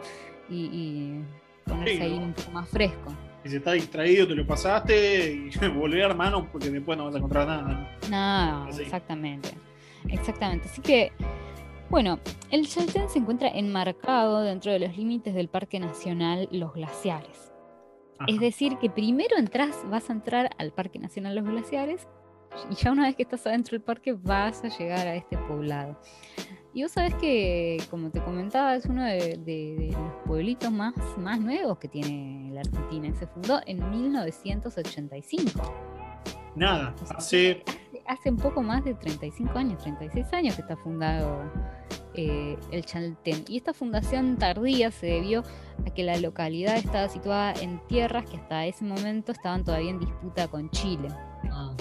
Y, 0.48 0.64
y 0.64 1.20
ponerse 1.64 2.02
ahí 2.02 2.12
un 2.12 2.32
poco 2.32 2.50
más 2.50 2.68
fresco. 2.68 3.14
Y 3.44 3.48
si 3.48 3.56
estás 3.56 3.74
distraído, 3.74 4.28
te 4.28 4.34
lo 4.34 4.46
pasaste 4.46 5.32
y 5.32 5.68
volver, 5.68 6.00
hermano, 6.00 6.46
porque 6.50 6.70
después 6.70 6.98
no 6.98 7.06
vas 7.06 7.14
a 7.14 7.18
encontrar 7.18 7.46
nada. 7.46 7.98
No, 8.10 8.78
exactamente. 8.78 9.50
Exactamente. 10.08 10.68
Así 10.68 10.82
que, 10.82 11.12
bueno, 11.88 12.20
el 12.50 12.66
Chaltén 12.66 13.08
se 13.08 13.18
encuentra 13.18 13.48
enmarcado 13.48 14.42
dentro 14.42 14.72
de 14.72 14.80
los 14.80 14.96
límites 14.96 15.34
del 15.34 15.48
Parque 15.48 15.80
Nacional 15.80 16.48
Los 16.52 16.74
Glaciares. 16.74 17.49
Es 18.26 18.38
decir, 18.38 18.76
que 18.78 18.90
primero 18.90 19.36
entras, 19.36 19.76
vas 19.88 20.10
a 20.10 20.12
entrar 20.12 20.50
al 20.58 20.72
Parque 20.72 20.98
Nacional 20.98 21.34
Los 21.34 21.44
Glaciares 21.44 22.06
y 22.70 22.74
ya 22.74 22.92
una 22.92 23.04
vez 23.04 23.16
que 23.16 23.22
estás 23.22 23.46
adentro 23.46 23.76
del 23.76 23.82
parque 23.82 24.12
vas 24.12 24.64
a 24.64 24.68
llegar 24.68 25.06
a 25.06 25.14
este 25.14 25.38
poblado. 25.38 25.98
Y 26.72 26.82
vos 26.82 26.92
sabés 26.92 27.14
que, 27.16 27.78
como 27.90 28.10
te 28.10 28.20
comentaba, 28.22 28.76
es 28.76 28.86
uno 28.86 29.04
de, 29.04 29.90
los 29.92 30.12
pueblitos 30.24 30.70
más, 30.70 30.94
más 31.18 31.40
nuevos 31.40 31.78
que 31.78 31.88
tiene 31.88 32.50
la 32.52 32.60
Argentina. 32.60 33.12
Se 33.14 33.26
fundó 33.26 33.60
en 33.66 33.90
1985. 33.90 35.74
Nada, 36.54 36.94
hace... 37.16 37.64
hace... 38.10 38.30
un 38.30 38.36
poco 38.36 38.62
más 38.62 38.84
de 38.84 38.94
35 38.94 39.58
años, 39.58 39.82
36 39.82 40.32
años 40.32 40.54
que 40.54 40.62
está 40.62 40.76
fundado 40.76 41.42
eh, 42.14 42.56
el 42.70 42.84
Chaltén. 42.84 43.44
Y 43.48 43.56
esta 43.56 43.72
fundación 43.72 44.36
tardía 44.36 44.90
se 44.90 45.06
debió 45.06 45.42
a 45.86 45.90
que 45.94 46.02
la 46.02 46.16
localidad 46.18 46.76
estaba 46.76 47.08
situada 47.08 47.54
en 47.54 47.80
tierras 47.86 48.24
que 48.26 48.36
hasta 48.36 48.66
ese 48.66 48.84
momento 48.84 49.32
estaban 49.32 49.64
todavía 49.64 49.90
en 49.90 50.00
disputa 50.00 50.48
con 50.48 50.70
Chile. 50.70 51.08
Ah, 51.50 51.74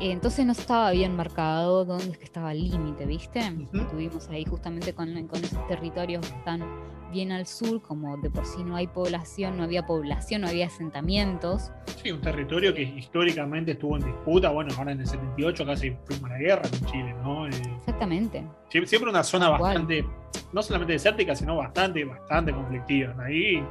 entonces 0.00 0.46
no 0.46 0.52
estaba 0.52 0.90
bien 0.90 1.16
marcado 1.16 1.84
dónde 1.84 2.12
es 2.12 2.18
que 2.18 2.24
estaba 2.24 2.52
el 2.52 2.70
límite, 2.70 3.06
¿viste? 3.06 3.40
Estuvimos 3.72 4.28
ahí 4.28 4.44
justamente 4.44 4.92
con, 4.92 5.08
esos 5.16 5.66
territorios 5.66 6.26
que 6.26 6.36
están 6.36 6.62
bien 7.10 7.32
al 7.32 7.46
sur, 7.46 7.80
como 7.80 8.16
de 8.18 8.30
por 8.30 8.44
sí 8.44 8.62
no 8.62 8.76
hay 8.76 8.86
población, 8.86 9.56
no 9.56 9.64
había 9.64 9.86
población, 9.86 10.42
no 10.42 10.48
había 10.48 10.66
asentamientos. 10.66 11.72
Sí, 12.02 12.12
un 12.12 12.20
territorio 12.20 12.74
que 12.74 12.82
históricamente 12.82 13.72
estuvo 13.72 13.96
en 13.96 14.04
disputa, 14.04 14.50
bueno, 14.50 14.74
ahora 14.76 14.92
en 14.92 15.00
el 15.00 15.06
78 15.06 15.66
casi 15.66 15.96
fuimos 16.04 16.30
a 16.30 16.34
la 16.34 16.38
guerra 16.38 16.62
con 16.62 16.90
Chile, 16.90 17.14
¿no? 17.22 17.46
Eh, 17.46 17.50
Exactamente. 17.78 18.44
Siempre 18.68 19.10
una 19.10 19.24
zona 19.24 19.48
bastante, 19.48 20.04
no 20.52 20.62
solamente 20.62 20.92
desértica, 20.92 21.34
sino 21.34 21.56
bastante, 21.56 22.04
bastante 22.04 22.52
conflictiva. 22.52 23.14
Ahí 23.24 23.64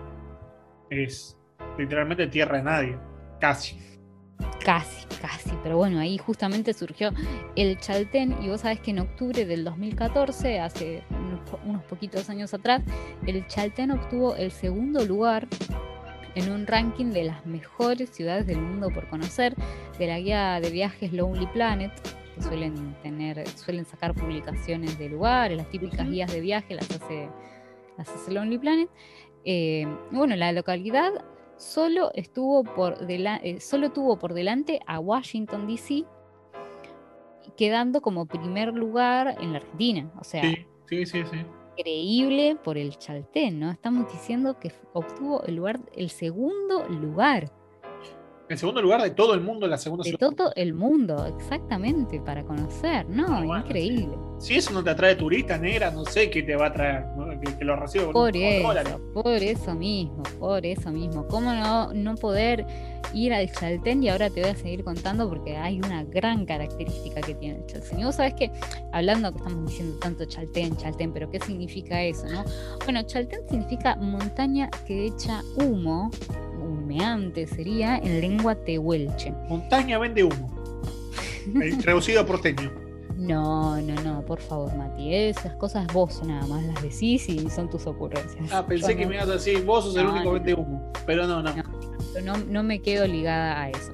es 0.90 1.38
literalmente 1.78 2.28
tierra 2.28 2.58
de 2.58 2.64
nadie, 2.64 2.98
casi. 3.40 3.97
Casi, 4.68 5.08
casi, 5.22 5.52
pero 5.64 5.78
bueno, 5.78 5.98
ahí 5.98 6.18
justamente 6.18 6.74
surgió 6.74 7.14
el 7.56 7.80
Chaltén 7.80 8.36
y 8.44 8.50
vos 8.50 8.60
sabés 8.60 8.82
que 8.82 8.92
en 8.92 9.00
octubre 9.00 9.46
del 9.46 9.64
2014, 9.64 10.60
hace 10.60 11.04
unos, 11.64 11.84
poquitos 11.86 12.30
años 12.30 12.54
atrás, 12.54 12.82
el 13.26 13.48
Chaltén 13.48 13.92
obtuvo 13.92 14.36
el 14.36 14.52
segundo 14.52 15.06
lugar 15.06 15.48
en 16.36 16.52
un 16.52 16.68
ranking 16.68 17.12
de 17.14 17.24
las 17.24 17.46
mejores 17.46 18.10
ciudades 18.10 18.46
del 18.46 18.60
mundo 18.60 18.90
por 18.90 19.08
conocer 19.08 19.56
de 19.98 20.08
la 20.08 20.20
guía 20.20 20.60
de 20.60 20.70
viajes 20.70 21.14
Lonely 21.14 21.48
Planet, 21.54 21.94
que 22.36 22.42
suelen 22.42 22.94
tener, 23.02 23.48
suelen 23.48 23.86
sacar 23.86 24.14
publicaciones 24.16 25.00
de 25.00 25.08
lugares, 25.08 25.56
las 25.56 25.70
típicas 25.70 26.10
guías 26.10 26.30
de 26.30 26.42
viaje 26.42 26.76
las 26.76 26.92
hace, 26.92 27.30
las 27.98 28.10
hace 28.10 28.34
Lonely 28.34 28.58
Planet. 28.58 28.90
Eh, 29.46 29.88
bueno, 30.12 30.36
la 30.36 30.52
localidad 30.52 31.14
solo, 31.58 32.12
estuvo 32.14 32.64
por 32.64 32.98
eh, 33.10 33.60
solo 33.60 33.92
tuvo 33.92 34.18
por 34.18 34.34
delante 34.34 34.80
a 34.86 35.00
Washington, 35.00 35.68
D.C., 35.68 36.06
quedando 37.56 38.02
como 38.02 38.26
primer 38.26 38.74
lugar 38.74 39.36
en 39.40 39.52
la 39.54 39.60
Argentina. 39.60 40.12
O 40.20 40.24
sea, 40.24 40.44
sí, 40.44 41.06
sí, 41.06 41.06
sí, 41.06 41.24
increíble 41.78 42.58
por 42.64 42.78
el 42.78 42.98
Chaltén, 42.98 43.60
¿no? 43.60 43.72
Estamos 43.72 44.12
diciendo 44.12 44.60
que 44.60 44.72
obtuvo 44.94 45.44
el, 45.44 45.56
lugar, 45.56 45.80
el 45.96 46.10
segundo 46.10 46.88
lugar. 46.90 47.52
El 48.50 48.58
segundo 48.58 48.82
lugar 48.82 49.02
de 49.02 49.10
todo 49.10 49.34
el 49.34 49.42
mundo, 49.42 49.68
la 49.68 49.78
segunda 49.78 50.06
De 50.06 50.14
todo 50.14 50.54
el 50.56 50.74
mundo, 50.74 51.26
exactamente, 51.38 52.22
para 52.22 52.44
conocer, 52.44 53.06
¿no? 53.10 53.54
Ah, 53.54 53.60
Increíble. 53.60 54.16
Si 54.40 54.56
eso 54.56 54.72
no 54.72 54.82
te 54.82 54.92
atrae 54.92 55.16
turista 55.16 55.58
negra, 55.58 55.92
no 55.92 56.06
sé 56.06 56.30
qué 56.30 56.44
te 56.44 56.56
va 56.56 56.68
a 56.68 56.74
traer, 56.74 57.06
que, 57.58 57.66
lo 57.66 57.76
reciba 57.76 58.10
por 58.12 58.38
eso, 58.38 59.00
Por 59.14 59.28
eso 59.28 59.74
mismo, 59.74 60.24
por 60.40 60.66
eso 60.66 60.92
mismo. 60.92 61.28
¿Cómo 61.28 61.52
no, 61.52 61.94
no 61.94 62.16
poder 62.16 62.66
ir 63.14 63.34
al 63.34 63.52
Chaltén? 63.52 64.02
Y 64.04 64.10
ahora 64.10 64.30
te 64.30 64.40
voy 64.40 64.52
a 64.52 64.56
seguir 64.56 64.84
contando 64.84 65.28
porque 65.28 65.58
hay 65.58 65.80
una 65.80 66.06
gran 66.06 66.46
característica 66.46 67.20
que 67.20 67.36
tiene 67.36 67.60
el 67.60 67.66
Chaltén. 67.66 68.00
Y 68.00 68.04
vos 68.06 68.16
sabés 68.16 68.36
que, 68.36 68.50
hablando 68.94 69.32
que 69.34 69.40
estamos 69.40 69.70
diciendo 69.70 69.98
tanto 70.00 70.24
Chaltén, 70.24 70.78
Chaltén, 70.78 71.12
pero 71.12 71.30
¿qué 71.30 71.42
significa 71.42 72.02
eso, 72.02 72.28
no? 72.28 72.46
Bueno, 72.86 73.02
Chaltén 73.02 73.42
significa 73.50 73.98
montaña 73.98 74.70
que 74.86 75.08
echa 75.08 75.42
humo 75.58 76.12
humeante 76.58 77.48
sería 77.48 77.98
en 77.98 78.22
lengua 78.22 78.56
tehuelche. 78.56 79.32
Montaña 79.48 79.98
vende 79.98 80.24
humo. 80.24 80.50
Reducido 81.84 82.22
a 82.22 82.26
porteño. 82.26 82.72
No, 83.18 83.82
no, 83.82 83.96
no, 84.04 84.24
por 84.26 84.40
favor, 84.40 84.76
Mati. 84.76 85.14
Esas 85.14 85.56
cosas 85.56 85.88
vos 85.92 86.22
nada 86.24 86.46
más 86.46 86.64
las 86.66 86.82
decís 86.84 87.28
y 87.28 87.50
son 87.50 87.70
tus 87.70 87.88
ocurrencias. 87.88 88.52
Ah, 88.52 88.66
pensé 88.66 88.96
que 88.96 89.08
me 89.08 89.16
ibas 89.16 89.28
a 89.28 89.34
decir, 89.34 89.64
vos 89.66 89.86
sos 89.86 89.96
el 89.98 90.06
único 90.06 90.26
que 90.26 90.40
vende 90.40 90.54
humo. 90.54 90.92
Pero 91.06 91.26
no, 91.26 91.42
no. 91.42 91.52
No, 92.24 92.38
no, 92.38 92.64
me 92.64 92.80
quedo 92.82 93.08
ligada 93.08 93.62
a 93.62 93.70
eso. 93.70 93.92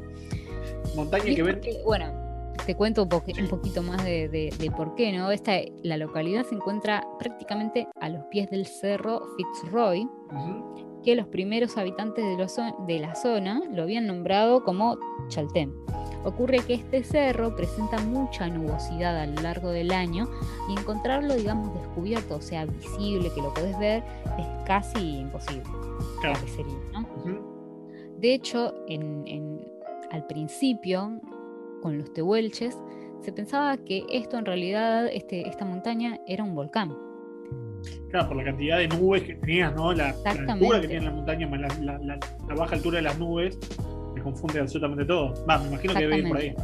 Montaña 0.96 1.34
que 1.34 1.42
vende. 1.42 1.82
Bueno, 1.86 2.24
te 2.66 2.76
cuento 2.76 3.04
un, 3.04 3.10
poquito 3.10 3.82
más 3.82 4.04
de, 4.04 4.72
por 4.76 4.96
qué, 4.96 5.12
¿no? 5.12 5.32
Esta, 5.32 5.54
la 5.84 5.98
localidad 5.98 6.46
se 6.46 6.56
encuentra 6.56 7.06
prácticamente 7.20 7.88
a 8.00 8.10
los 8.10 8.24
pies 8.26 8.50
del 8.50 8.66
cerro 8.66 9.22
Fitzroy, 9.38 10.08
que 11.04 11.16
los 11.16 11.28
primeros 11.28 11.78
habitantes 11.78 12.26
de, 12.26 13.00
la 13.00 13.16
zona 13.16 13.62
lo 13.72 13.84
habían 13.84 14.08
nombrado 14.08 14.64
como 14.64 14.98
Chaltén. 15.28 15.74
Ocurre 16.24 16.60
que 16.60 16.76
este 16.76 17.04
cerro 17.04 17.56
presenta 17.56 17.98
mucha 18.00 18.48
nubosidad 18.48 19.20
a 19.20 19.28
lo 19.28 19.42
largo 19.42 19.70
del 19.70 19.92
año 19.92 20.30
y 20.70 20.80
encontrarlo, 20.80 21.36
digamos, 21.36 21.74
descubierto, 21.74 22.38
o 22.38 22.42
sea, 22.42 22.66
visible, 22.66 23.30
que 23.36 23.42
lo 23.42 23.54
podés 23.54 23.78
ver, 23.78 24.04
es 24.40 24.48
casi 24.66 25.20
imposible. 25.20 25.64
Claro. 26.22 26.40
De 28.18 28.34
hecho, 28.34 28.74
al 30.12 30.28
principio, 30.28 31.20
con 31.82 31.98
los 31.98 32.14
tehuelches, 32.14 32.78
se 33.20 33.34
pensaba 33.34 33.76
que 33.78 34.06
esto 34.10 34.38
en 34.38 34.46
realidad, 34.46 35.08
este, 35.08 35.48
esta 35.50 35.66
montaña, 35.66 36.20
era 36.26 36.44
un 36.46 36.56
volcán. 36.56 36.96
Claro, 38.10 38.28
por 38.28 38.38
la 38.38 38.44
cantidad 38.44 38.78
de 38.78 38.88
nubes 38.88 39.24
que 39.24 39.34
tenías, 39.36 39.74
¿no? 39.76 39.92
La, 39.94 40.16
altura 40.26 40.82
que 40.82 40.88
tiene 40.88 41.06
la 41.06 41.12
montaña, 41.12 41.48
la, 41.48 42.56
baja 42.56 42.76
altura 42.76 42.98
de 42.98 43.02
las 43.02 43.18
nubes, 43.18 43.58
me 44.14 44.22
confunde 44.22 44.60
absolutamente 44.60 45.06
todo. 45.06 45.34
Va, 45.50 45.58
me 45.58 45.70
imagino 45.70 45.94
que 45.94 46.00
debe 46.00 46.18
ir 46.20 46.28
por 46.28 46.38
ahí. 46.38 46.56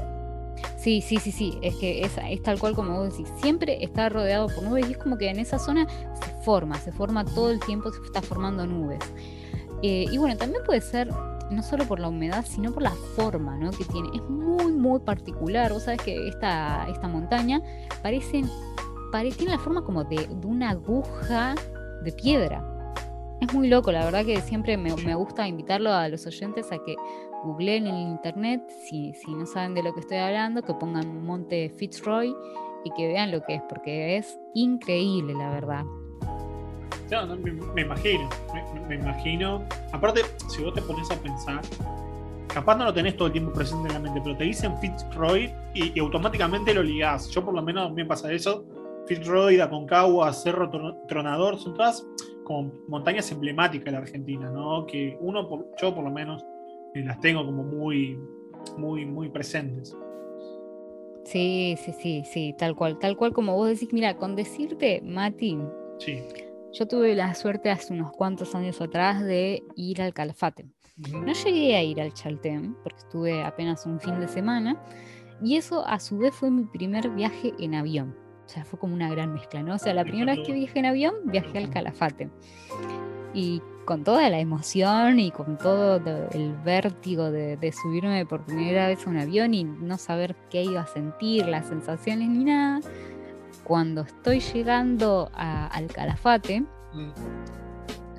Sí, 0.77 1.01
sí, 1.01 1.17
sí, 1.17 1.31
sí, 1.31 1.57
es 1.61 1.75
que 1.75 2.01
es, 2.01 2.11
es, 2.29 2.43
tal 2.43 2.59
cual 2.59 2.73
como 2.73 2.97
vos 2.97 3.11
decís, 3.11 3.31
siempre 3.41 3.83
está 3.83 4.09
rodeado 4.09 4.47
por 4.47 4.63
nubes 4.63 4.87
y 4.87 4.91
es 4.91 4.97
como 4.97 5.17
que 5.17 5.29
en 5.29 5.39
esa 5.39 5.59
zona 5.59 5.87
se 5.89 6.43
forma, 6.43 6.75
se 6.75 6.91
forma 6.91 7.25
todo 7.25 7.51
el 7.51 7.59
tiempo, 7.59 7.91
se 7.91 7.99
está 8.05 8.21
formando 8.21 8.65
nubes. 8.65 8.99
Eh, 9.81 10.05
y 10.11 10.17
bueno, 10.17 10.37
también 10.37 10.63
puede 10.65 10.81
ser 10.81 11.09
no 11.49 11.63
solo 11.63 11.85
por 11.85 11.99
la 11.99 12.09
humedad, 12.09 12.45
sino 12.47 12.71
por 12.71 12.83
la 12.83 12.91
forma 13.15 13.57
¿no? 13.57 13.71
que 13.71 13.85
tiene. 13.85 14.09
Es 14.13 14.21
muy, 14.29 14.71
muy 14.71 14.99
particular. 14.99 15.73
Vos 15.73 15.83
sabés 15.83 16.01
que 16.01 16.27
esta, 16.27 16.85
esta 16.89 17.07
montaña 17.07 17.61
parece 19.11 19.37
tiene 19.37 19.53
la 19.53 19.59
forma 19.59 19.83
como 19.83 20.03
de, 20.03 20.27
una 20.43 20.71
aguja 20.71 21.55
de 22.03 22.11
piedra. 22.11 22.63
Es 23.41 23.53
muy 23.53 23.67
loco, 23.67 23.91
la 23.91 24.03
verdad 24.03 24.25
que 24.25 24.41
siempre 24.41 24.75
me, 24.77 24.91
gusta 25.15 25.47
invitarlo 25.47 25.93
a 25.93 26.09
los 26.09 26.25
oyentes 26.25 26.71
a 26.71 26.77
que 26.83 26.95
googleen 27.43 27.87
en 27.87 27.95
internet, 27.95 28.61
si, 28.83 29.13
si 29.13 29.33
no 29.33 29.45
saben 29.45 29.73
de 29.73 29.83
lo 29.83 29.93
que 29.93 30.01
estoy 30.01 30.17
hablando, 30.17 30.61
que 30.61 30.73
pongan 30.73 31.23
Monte 31.25 31.69
Fitzroy 31.69 32.35
y 32.83 32.91
que 32.91 33.07
vean 33.07 33.31
lo 33.31 33.41
que 33.43 33.55
es, 33.55 33.61
porque 33.69 34.17
es 34.17 34.37
increíble, 34.53 35.33
la 35.33 35.51
verdad. 35.51 35.83
me, 37.73 37.81
imagino, 37.81 38.29
me, 38.89 38.95
imagino. 38.95 39.63
Aparte, 39.93 40.21
si 40.49 40.61
vos 40.61 40.73
te 40.73 40.81
pones 40.81 41.09
a 41.09 41.15
pensar, 41.15 41.61
capaz 42.53 42.75
no 42.75 42.83
lo 42.83 42.93
tenés 42.93 43.15
todo 43.15 43.27
el 43.27 43.31
tiempo 43.31 43.53
presente 43.53 43.87
en 43.87 43.93
la 43.93 43.99
mente, 44.01 44.19
pero 44.21 44.35
te 44.35 44.43
dicen 44.43 44.77
Fitzroy 44.79 45.49
y, 45.73 45.97
y 45.97 45.99
automáticamente 46.01 46.73
lo 46.73 46.83
ligás. 46.83 47.29
Yo 47.29 47.43
por 47.43 47.53
lo 47.53 47.61
menos 47.61 47.93
me 47.93 48.03
pasa 48.03 48.33
eso 48.33 48.65
Fitzroy, 49.09 49.59
Aconcagua, 49.59 50.31
Cerro 50.31 50.69
Tronador, 51.07 51.57
son 51.57 51.73
todas 51.73 52.05
como 52.43 52.71
montañas 52.87 53.31
emblemáticas 53.31 53.85
de 53.85 53.91
la 53.91 53.97
Argentina, 53.97 54.51
¿no? 54.51 54.85
Que 54.85 55.17
uno, 55.19 55.67
yo 55.81 55.95
por 55.95 56.03
lo 56.03 56.11
menos, 56.11 56.45
eh, 56.93 57.03
las 57.03 57.19
tengo 57.19 57.43
como 57.43 57.63
muy, 57.63 58.19
muy, 58.77 59.07
muy 59.07 59.29
presentes. 59.29 59.97
Sí, 61.25 61.75
sí, 61.83 61.91
sí, 61.91 62.23
sí, 62.23 62.55
tal 62.55 62.75
cual, 62.75 62.99
tal 62.99 63.17
cual 63.17 63.33
como 63.33 63.55
vos 63.55 63.69
decís, 63.69 63.89
mira, 63.91 64.15
con 64.15 64.35
decirte, 64.35 65.01
Mati, 65.03 65.57
sí. 65.97 66.21
yo 66.73 66.87
tuve 66.87 67.15
la 67.15 67.33
suerte 67.33 67.71
hace 67.71 67.93
unos 67.93 68.11
cuantos 68.11 68.53
años 68.53 68.79
atrás 68.79 69.23
de 69.23 69.63
ir 69.75 70.03
al 70.03 70.13
Calafate. 70.13 70.67
No 71.11 71.33
llegué 71.33 71.75
a 71.75 71.83
ir 71.83 71.99
al 71.99 72.13
Chaltén, 72.13 72.75
porque 72.83 72.99
estuve 72.99 73.41
apenas 73.41 73.87
un 73.87 73.99
fin 73.99 74.19
de 74.19 74.27
semana, 74.27 74.79
y 75.41 75.55
eso 75.55 75.83
a 75.87 75.99
su 75.99 76.19
vez 76.19 76.35
fue 76.35 76.51
mi 76.51 76.65
primer 76.65 77.09
viaje 77.09 77.53
en 77.57 77.73
avión. 77.73 78.28
O 78.49 78.51
sea, 78.51 78.65
fue 78.65 78.79
como 78.79 78.95
una 78.95 79.11
gran 79.11 79.31
mezcla, 79.31 79.61
¿no? 79.61 79.75
O 79.75 79.77
sea, 79.77 79.93
la 79.93 80.03
primera 80.03 80.33
vez 80.33 80.43
que 80.43 80.53
viajé 80.53 80.79
en 80.79 80.87
avión, 80.87 81.13
viajé 81.25 81.59
al 81.59 81.69
Calafate. 81.69 82.31
Y 83.31 83.61
con 83.85 84.03
toda 84.03 84.27
la 84.31 84.39
emoción 84.39 85.19
y 85.19 85.29
con 85.29 85.59
todo 85.59 86.01
el 86.31 86.55
vértigo 86.65 87.29
de, 87.29 87.71
subirme 87.71 88.25
por 88.25 88.43
primera 88.45 88.87
vez 88.87 89.05
a 89.05 89.09
un 89.11 89.17
avión 89.17 89.53
y 89.53 89.65
no 89.65 89.99
saber 89.99 90.35
qué 90.49 90.63
iba 90.63 90.81
a 90.81 90.87
sentir, 90.87 91.45
las 91.45 91.67
sensaciones 91.67 92.27
ni 92.27 92.45
nada, 92.45 92.79
cuando 93.63 94.01
estoy 94.01 94.39
llegando 94.39 95.29
al 95.35 95.85
Calafate, 95.85 96.61
mm 96.61 97.68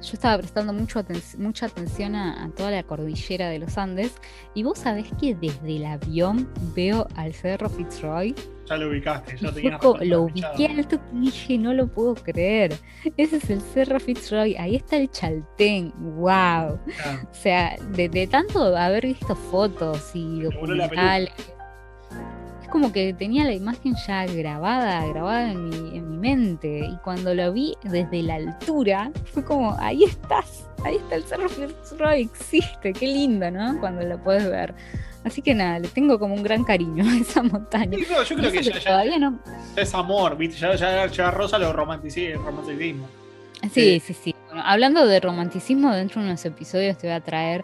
yo 0.03 0.15
estaba 0.15 0.39
prestando 0.39 0.73
mucho 0.73 1.05
mucha 1.39 1.67
atención 1.67 2.15
a, 2.15 2.51
toda 2.57 2.71
la 2.71 2.83
cordillera 2.83 3.49
de 3.49 3.59
los 3.59 3.77
Andes 3.79 4.13
y 4.55 4.63
vos 4.63 4.79
sabés 4.79 5.09
que 5.21 5.35
desde 5.35 5.77
el 5.77 5.85
avión 5.85 6.49
veo 6.75 7.07
al 7.17 7.35
Cerro 7.35 7.69
Fitzroy. 7.69 8.35
Ya 8.67 8.77
lo 8.77 8.89
ubicaste, 8.89 9.37
ya 9.37 9.53
te 9.53 10.07
Lo 10.07 10.23
ubiqué 10.23 10.67
alto 10.67 11.01
y 11.13 11.21
dije, 11.23 11.59
no 11.59 11.75
lo 11.75 11.89
puedo 11.89 12.15
creer. 12.15 12.75
Ese 13.17 13.37
es 13.37 13.51
el 13.51 13.61
Cerro 13.61 13.99
Fitzroy, 13.99 14.57
ahí 14.57 14.77
está 14.77 14.97
el 14.97 15.11
Chaltén, 15.11 15.93
wow. 15.97 16.75
O 16.75 17.35
sea, 17.35 17.77
de, 17.91 18.27
tanto 18.29 18.77
haber 18.77 19.07
visto 19.07 19.35
fotos 19.35 20.13
y 20.15 20.43
documentales 20.43 21.33
como 22.71 22.93
que 22.93 23.13
tenía 23.13 23.45
la 23.45 23.53
imagen 23.53 23.95
ya 24.07 24.25
grabada, 24.27 25.05
grabada 25.07 25.53
en 25.53 25.69
mi, 25.69 25.99
en 25.99 26.11
mi 26.11 26.17
mente. 26.17 26.79
Y 26.79 26.97
cuando 27.05 27.35
lo 27.35 27.53
vi 27.53 27.75
desde 27.83 28.23
la 28.23 28.37
altura, 28.37 29.11
fue 29.33 29.45
como, 29.45 29.77
ahí 29.79 30.05
estás, 30.05 30.65
ahí 30.85 30.97
está 30.97 31.17
el 31.17 31.25
Cerro 31.25 31.49
Fitzroy, 31.49 32.23
existe, 32.23 32.93
qué 32.93 33.07
lindo, 33.07 33.51
¿no? 33.51 33.79
Cuando 33.81 34.03
lo 34.03 34.19
puedes 34.23 34.49
ver. 34.49 34.75
Así 35.25 35.43
que 35.43 35.55
nada, 35.55 35.79
le 35.79 35.89
tengo 35.89 36.19
como 36.19 36.35
un 36.35 36.43
gran 36.43 36.65
cariño 36.65 37.05
a 37.05 37.17
esa 37.19 37.43
montaña. 37.43 37.99
yo 37.99 38.37
creo 38.37 38.53
que, 38.53 38.63
ya, 38.63 38.81
todavía 38.81 39.19
no... 39.19 39.39
es 39.77 39.95
amor, 39.95 40.37
¿viste? 40.37 40.59
Ya, 40.59 40.75
ya, 40.77 41.07
ya 41.07 41.31
rosa 41.31 41.59
lo 41.59 41.73
romanticismo. 41.73 43.09
Sí, 43.73 44.01
sí, 44.01 44.15
sí. 44.15 44.35
Bueno, 44.47 44.63
hablando 44.65 45.07
de 45.07 45.21
romanticismo, 45.21 45.95
dentro 45.95 46.23
de 46.23 46.29
unos 46.29 46.45
episodios 46.47 46.97
te 46.97 47.07
voy 47.07 47.17
a 47.17 47.21
traer 47.21 47.63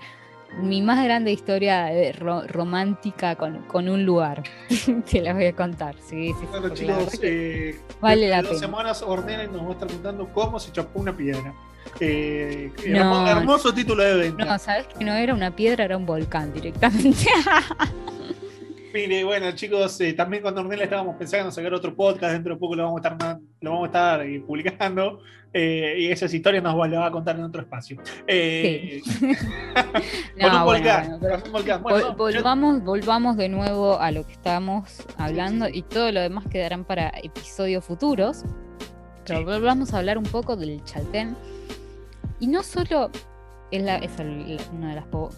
mi 0.56 0.82
más 0.82 1.02
grande 1.04 1.32
historia 1.32 1.92
eh, 1.92 2.12
romántica 2.12 3.36
con, 3.36 3.88
un 3.88 4.04
lugar. 4.04 4.42
Te 5.10 5.20
la 5.20 5.34
voy 5.34 5.46
a 5.46 5.52
contar. 5.54 5.96
Sí, 6.00 6.32
sí, 6.40 6.46
bueno, 6.50 6.68
chicos, 6.70 7.18
eh, 7.22 7.78
vale 8.00 8.28
la 8.28 8.42
dos 8.42 8.58
semanas 8.58 9.02
ordena 9.02 9.44
y 9.44 9.48
nos 9.48 9.62
va 9.62 9.68
a 9.68 9.72
estar 9.72 9.88
contando 9.88 10.28
cómo 10.32 10.58
se 10.58 10.72
chocó 10.72 11.00
una 11.00 11.16
piedra. 11.16 11.54
Eh, 12.00 12.72
hermoso 12.84 13.72
título 13.72 14.02
de 14.02 14.16
venta. 14.16 14.44
No, 14.44 14.58
sabes 14.58 14.86
que 14.86 15.04
no 15.04 15.12
era 15.12 15.32
una 15.34 15.54
piedra, 15.54 15.84
era 15.84 15.96
un 15.96 16.06
volcán 16.06 16.52
directamente. 16.52 17.26
Bueno, 19.24 19.52
chicos, 19.52 20.00
eh, 20.00 20.14
también 20.14 20.42
con 20.42 20.56
Ornella 20.56 20.84
estábamos 20.84 21.16
pensando 21.16 21.48
en 21.48 21.52
sacar 21.52 21.74
otro 21.74 21.94
podcast, 21.94 22.32
dentro 22.32 22.54
de 22.54 22.58
poco 22.58 22.74
lo 22.74 22.84
vamos 22.84 23.04
a 23.04 23.08
estar, 23.08 23.38
lo 23.60 23.70
vamos 23.70 23.84
a 23.84 23.86
estar 23.88 24.22
eh, 24.22 24.40
publicando, 24.40 25.20
eh, 25.52 25.96
y 25.98 26.06
esas 26.06 26.32
historias 26.32 26.62
nos 26.62 26.74
va, 26.80 26.88
va 26.88 27.06
a 27.06 27.10
contar 27.10 27.36
en 27.36 27.44
otro 27.44 27.60
espacio. 27.60 28.00
Sí. 28.26 29.02
con 30.40 30.54
un 30.54 30.64
volcán. 30.64 31.82
volvamos, 32.16 32.84
volvamos 32.84 33.36
de 33.36 33.50
nuevo 33.50 34.00
a 34.00 34.10
lo 34.12 34.26
que 34.26 34.32
estábamos 34.32 35.06
hablando 35.18 35.68
y 35.68 35.82
todo 35.82 36.10
lo 36.10 36.20
demás 36.20 36.46
quedarán 36.48 36.86
para 36.86 37.10
episodios 37.22 37.84
futuros. 37.84 38.44
Pero 39.26 39.44
volvamos 39.44 39.92
a 39.92 39.98
hablar 39.98 40.16
un 40.16 40.24
poco 40.24 40.56
del 40.56 40.82
Chaltén. 40.84 41.36
Y 42.40 42.46
no 42.46 42.62
solo 42.62 43.10
es, 43.70 43.82
la, 43.82 43.96
es 43.96 44.12
uno 44.72 44.88
de 44.88 44.94
los 44.94 45.34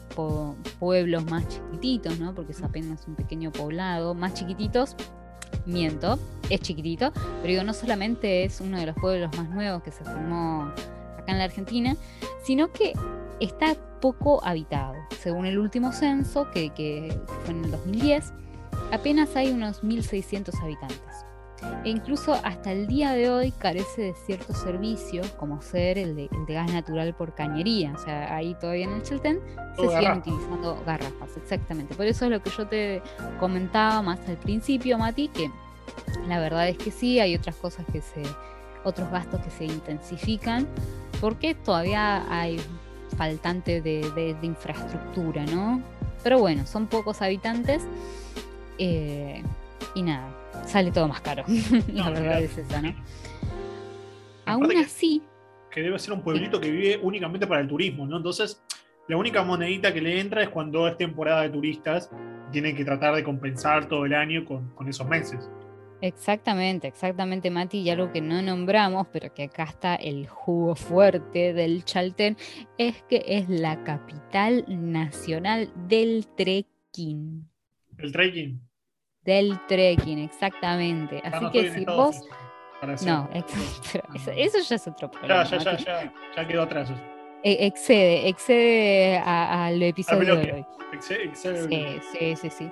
pueblos 0.79 1.25
más 1.25 1.47
chiquititos, 1.49 2.19
¿no? 2.19 2.35
Porque 2.35 2.53
es 2.53 2.63
apenas 2.63 3.07
un 3.07 3.15
pequeño 3.15 3.53
poblado, 3.53 4.15
más 4.15 4.35
chiquititos. 4.35 4.97
Miento, 5.65 6.19
es 6.51 6.61
chiquitito, 6.61 7.11
pero 7.13 7.47
digo, 7.47 7.65
no 7.65 7.73
solamente 7.73 8.45
es 8.45 8.61
uno 8.61 8.79
de 8.79 8.87
los 8.87 8.97
pueblos 8.97 9.35
más 9.37 9.49
nuevos 9.49 9.83
que 9.83 9.91
se 9.91 10.05
formó 10.05 10.73
acá 11.17 11.33
en 11.33 11.39
la 11.39 11.45
Argentina, 11.45 11.97
sino 12.43 12.71
que 12.71 12.93
está 13.41 13.75
poco 14.01 14.45
habitado. 14.45 14.95
Según 15.19 15.47
el 15.47 15.59
último 15.59 15.93
censo, 15.93 16.51
que, 16.51 16.71
que 16.71 17.19
fue 17.45 17.55
en 17.55 17.65
el 17.65 17.71
2010, 17.71 18.33
apenas 18.93 19.35
hay 19.37 19.51
unos 19.51 19.83
1.600 19.83 20.63
habitantes. 20.63 21.28
E 21.85 21.91
incluso 21.91 22.35
hasta 22.45 22.73
el 22.73 22.87
día 22.87 23.13
de 23.13 23.31
hoy 23.31 23.51
carece 23.53 24.03
de 24.03 24.15
ciertos 24.15 24.59
servicios, 24.59 25.29
como 25.33 25.61
ser 25.61 25.99
el 25.99 26.15
de, 26.15 26.29
gas 26.47 26.73
natural 26.73 27.15
por 27.15 27.35
cañería. 27.35 27.93
O 27.95 27.99
sea, 27.99 28.35
ahí 28.35 28.55
todavía 28.55 28.85
en 28.85 28.93
el 28.93 29.03
Chaltén 29.03 29.41
se 29.77 29.89
siguen 29.89 30.19
utilizando 30.19 30.81
garrafas, 30.87 31.37
exactamente. 31.37 31.95
Por 31.95 32.07
eso 32.07 32.27
es 32.27 32.31
lo 32.31 32.43
que 32.43 32.51
yo 32.51 32.67
te 32.67 33.03
comentaba 33.41 34.03
más 34.03 34.21
al 34.29 34.37
principio, 34.37 34.99
Mati, 34.99 35.29
que 35.29 35.51
la 36.27 36.39
verdad 36.39 36.69
es 36.69 36.79
que 36.79 36.91
sí, 36.91 37.21
hay 37.21 37.35
otras 37.35 37.57
cosas 37.57 37.85
que 37.93 38.03
se, 38.03 38.23
otros 38.85 39.11
gastos 39.11 39.41
que 39.41 39.51
se 39.51 39.65
intensifican, 39.65 40.67
porque 41.21 41.55
todavía 41.55 42.25
hay 42.31 42.61
faltante 43.17 43.81
de, 43.81 44.37
infraestructura, 44.43 45.45
¿no? 45.47 45.83
Pero 46.23 46.39
bueno, 46.39 46.67
son 46.67 46.87
pocos 46.87 47.23
habitantes. 47.23 47.83
Eh, 48.79 49.43
y 49.95 50.03
nada, 50.03 50.38
sale 50.69 50.91
todo 50.93 51.09
más 51.09 51.21
caro. 51.21 51.45
la 51.93 52.11
verdad 52.11 52.43
es 52.43 52.57
esa, 52.59 52.83
¿no? 52.83 52.95
Aún 54.47 54.77
así. 54.77 55.23
Que 55.71 55.83
debe 55.83 55.99
ser 55.99 56.15
un 56.15 56.23
pueblito 56.23 56.61
que 56.61 56.71
vive 56.71 56.99
únicamente 57.03 57.47
para 57.47 57.61
el 57.61 57.69
turismo, 57.69 58.07
¿no? 58.07 58.17
Entonces, 58.17 58.63
la 59.09 59.17
única 59.17 59.43
monedita 59.43 59.93
que 59.93 60.01
le 60.01 60.21
entra 60.21 60.43
es 60.43 60.49
cuando 60.49 60.87
es 60.89 60.97
temporada 60.97 61.43
de 61.43 61.51
turistas. 61.51 62.11
Tienen 62.53 62.75
que 62.77 62.85
tratar 62.85 63.15
de 63.15 63.23
compensar 63.23 63.89
todo 63.89 64.07
el 64.07 64.15
año 64.15 64.45
con, 64.45 64.89
esos 64.89 65.07
meses. 65.07 65.51
Exactamente, 66.01 66.89
exactamente, 66.89 67.51
Mati. 67.51 67.79
Y 67.81 67.91
algo 67.91 68.11
que 68.13 68.21
no 68.21 68.41
nombramos, 68.41 69.07
pero 69.13 69.35
que 69.35 69.45
acá 69.45 69.65
está 69.65 69.97
el 69.97 70.29
jugo 70.29 70.75
fuerte 70.75 71.53
del 71.53 71.85
Chaltén, 71.85 72.37
es 72.79 73.03
que 73.03 73.23
es 73.27 73.49
la 73.49 73.83
capital 73.85 74.65
nacional 74.69 75.71
del 75.89 76.27
trekking. 76.37 77.49
¿El 77.99 78.13
trekking? 78.13 78.68
Del 79.25 79.59
trekking, 79.67 80.19
exactamente. 80.21 81.21
Así 81.25 81.51
que 81.51 81.71
si 81.71 81.85
vos. 81.85 82.23
No, 83.05 83.29
eso, 84.37 84.59
ya 84.61 84.77
es 84.77 84.87
otro 84.87 85.11
problema. 85.11 85.45
Ya, 85.45 85.59
ya, 85.59 85.77
ya, 85.77 86.13
ya, 86.37 86.47
quedó 86.47 86.63
atrás. 86.63 86.93
E, 87.43 87.67
excede, 87.67 88.29
excede 88.29 89.19
al 89.19 89.83
episodio 89.83 90.37
de 90.37 90.53
hoy. 90.53 90.67
Excede, 90.93 91.35
sí, 91.35 92.01
sí, 92.13 92.37
sí, 92.37 92.51
sí. 92.51 92.71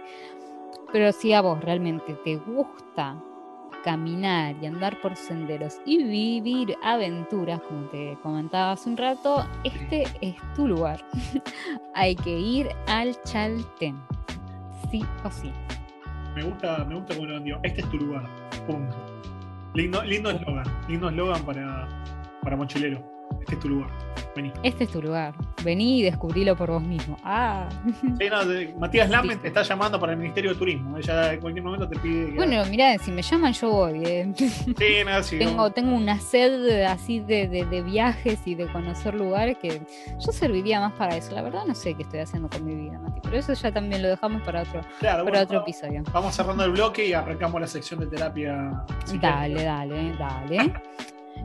Pero 0.93 1.13
si 1.13 1.33
a 1.33 1.41
vos 1.41 1.61
realmente 1.61 2.15
te 2.25 2.37
gusta 2.37 3.21
caminar 3.83 4.55
y 4.63 4.67
andar 4.67 5.01
por 5.01 5.17
senderos 5.17 5.81
y 5.85 6.03
vivir 6.03 6.77
aventuras, 6.83 7.61
como 7.63 7.89
te 7.89 8.17
comentaba 8.23 8.73
hace 8.73 8.89
un 8.89 8.97
rato, 8.97 9.45
este 9.65 10.05
es 10.21 10.37
tu 10.55 10.69
lugar. 10.69 11.05
Hay 11.95 12.15
que 12.15 12.31
ir 12.31 12.69
al 12.87 13.21
Chaltén, 13.23 14.01
sí 14.91 15.05
o 15.25 15.31
sí 15.31 15.53
me 16.37 16.42
gusta, 16.42 16.85
me 16.85 16.94
gusta 16.94 17.14
como 17.14 17.27
lo 17.27 17.35
vendió. 17.35 17.59
Este 17.62 17.81
es 17.81 17.90
tu 17.90 17.96
lugar. 17.96 18.29
Punto. 18.66 18.94
Lindo 19.75 20.03
eslogan. 20.03 20.66
Lindo 20.87 21.09
eslogan 21.09 21.42
para, 21.44 21.88
para 22.42 22.57
mochilero. 22.57 23.16
Este 23.47 23.55
es 23.55 23.61
tu 23.61 23.69
lugar. 23.69 23.91
Vení. 24.35 24.53
Este 24.65 24.85
es 24.85 24.91
tu 24.91 25.01
lugar. 25.01 25.33
Vení 25.63 26.01
y 26.01 26.03
descubrilo 26.03 26.57
por 26.57 26.69
vos 26.69 26.83
mismo. 26.83 27.17
Ah. 27.23 27.69
Sí, 28.03 28.29
no, 28.29 28.81
Matías 28.81 29.09
Lamen 29.09 29.39
te 29.39 29.47
está 29.47 29.63
llamando 29.63 30.01
para 30.01 30.13
el 30.15 30.19
Ministerio 30.19 30.51
de 30.53 30.59
Turismo. 30.59 30.99
Ella 30.99 31.33
en 31.33 31.41
cualquier 31.41 31.65
momento 31.65 31.89
te 31.89 31.97
pide. 31.97 32.33
Bueno, 32.35 32.65
mirá, 32.67 32.99
si 32.99 33.13
me 33.13 33.23
llaman, 33.23 33.53
yo 33.53 33.71
voy. 33.71 34.03
Eh. 34.05 34.33
Sí, 34.37 35.05
no, 35.07 35.23
sí, 35.23 35.39
tengo, 35.39 35.71
tengo 35.71 35.95
una 35.95 36.19
sed 36.19 36.83
así 36.83 37.21
de, 37.21 37.47
de, 37.47 37.83
viajes 37.83 38.41
y 38.47 38.57
de 38.57 38.67
conocer 38.67 39.15
lugares 39.15 39.59
que 39.59 39.81
yo 40.19 40.33
serviría 40.33 40.81
más 40.81 40.95
para 40.95 41.17
eso. 41.17 41.33
La 41.33 41.43
verdad, 41.43 41.65
no 41.65 41.77
sé 41.77 41.95
qué 41.95 42.03
estoy 42.03 42.19
haciendo 42.19 42.49
con 42.49 42.65
mi 42.65 42.75
vida, 42.75 42.99
Mati. 42.99 43.21
Pero 43.23 43.37
eso 43.37 43.53
ya 43.53 43.71
también 43.71 44.03
lo 44.03 44.09
dejamos 44.09 44.43
para 44.43 44.63
otro, 44.63 44.81
para 45.01 45.43
otro 45.43 45.61
episodio. 45.61 46.03
Vamos 46.13 46.35
cerrando 46.35 46.65
el 46.65 46.73
bloque 46.73 47.07
y 47.07 47.13
arrancamos 47.13 47.61
la 47.61 47.69
sección 47.69 48.01
de 48.01 48.09
terapia. 48.09 48.85
dale, 49.21 49.63
dale, 49.63 50.17
dale. 50.19 50.73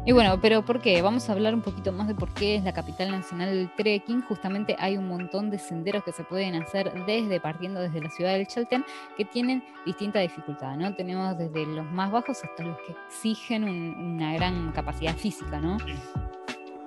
Y 0.04 0.14
bueno, 0.14 0.40
pero 0.42 0.64
¿por 0.64 0.82
qué? 0.82 1.00
Vamos 1.02 1.30
a 1.30 1.34
hablar 1.34 1.54
un 1.54 1.62
poquito 1.62 1.92
más 1.92 2.08
de 2.08 2.16
por 2.16 2.34
qué 2.34 2.56
es 2.56 2.64
la 2.64 2.74
capital 2.74 3.12
nacional 3.12 3.50
del 3.50 3.70
trekking. 3.76 4.24
Justamente 4.24 4.76
hay 4.80 4.98
un 4.98 5.08
montón 5.08 5.52
de 5.52 5.60
senderos 5.60 6.04
que 6.04 6.12
se 6.12 6.24
pueden 6.24 6.56
hacer 6.56 6.92
desde, 7.06 7.40
partiendo 7.40 7.80
desde 7.80 8.02
la 8.02 8.10
ciudad 8.10 8.34
del 8.34 8.48
Chaltén, 8.48 8.84
que 9.16 9.26
tienen 9.26 9.64
distinta 9.86 10.20
dificultad, 10.20 10.76
¿no? 10.76 10.96
Tenemos 10.96 11.38
desde 11.38 11.68
los 11.68 11.86
más 11.92 12.12
bajos 12.12 12.44
hasta 12.44 12.64
los 12.64 12.78
que 12.80 12.94
exigen 13.08 13.64
una 13.64 14.34
gran 14.34 14.72
capacidad 14.72 15.16
física, 15.16 15.60
¿no? 15.60 15.78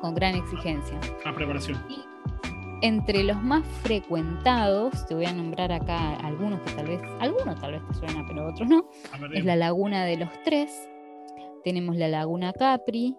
Con 0.01 0.15
gran 0.17 0.35
exigencia. 0.35 0.99
Una 1.25 1.35
preparación. 1.37 1.81
Y 1.89 2.03
entre 2.83 3.23
los 3.23 3.41
más 3.43 3.65
frecuentados, 3.83 5.07
te 5.07 5.15
voy 5.15 5.25
a 5.25 5.33
nombrar 5.33 5.73
acá 5.73 6.17
algunos 6.17 6.61
que 6.63 6.73
tal 6.73 6.87
vez, 6.87 7.01
algunos 7.21 7.59
tal 7.61 7.73
vez 7.73 7.83
te 7.89 7.95
suena, 7.95 8.25
pero 8.27 8.47
otros 8.49 8.69
no, 8.69 8.91
es 9.33 9.45
la 9.45 9.57
Laguna 9.57 10.05
de 10.05 10.17
los 10.19 10.29
Tres, 10.45 10.89
tenemos 11.65 11.97
la 11.97 12.09
Laguna 12.09 12.53
Capri 12.53 13.17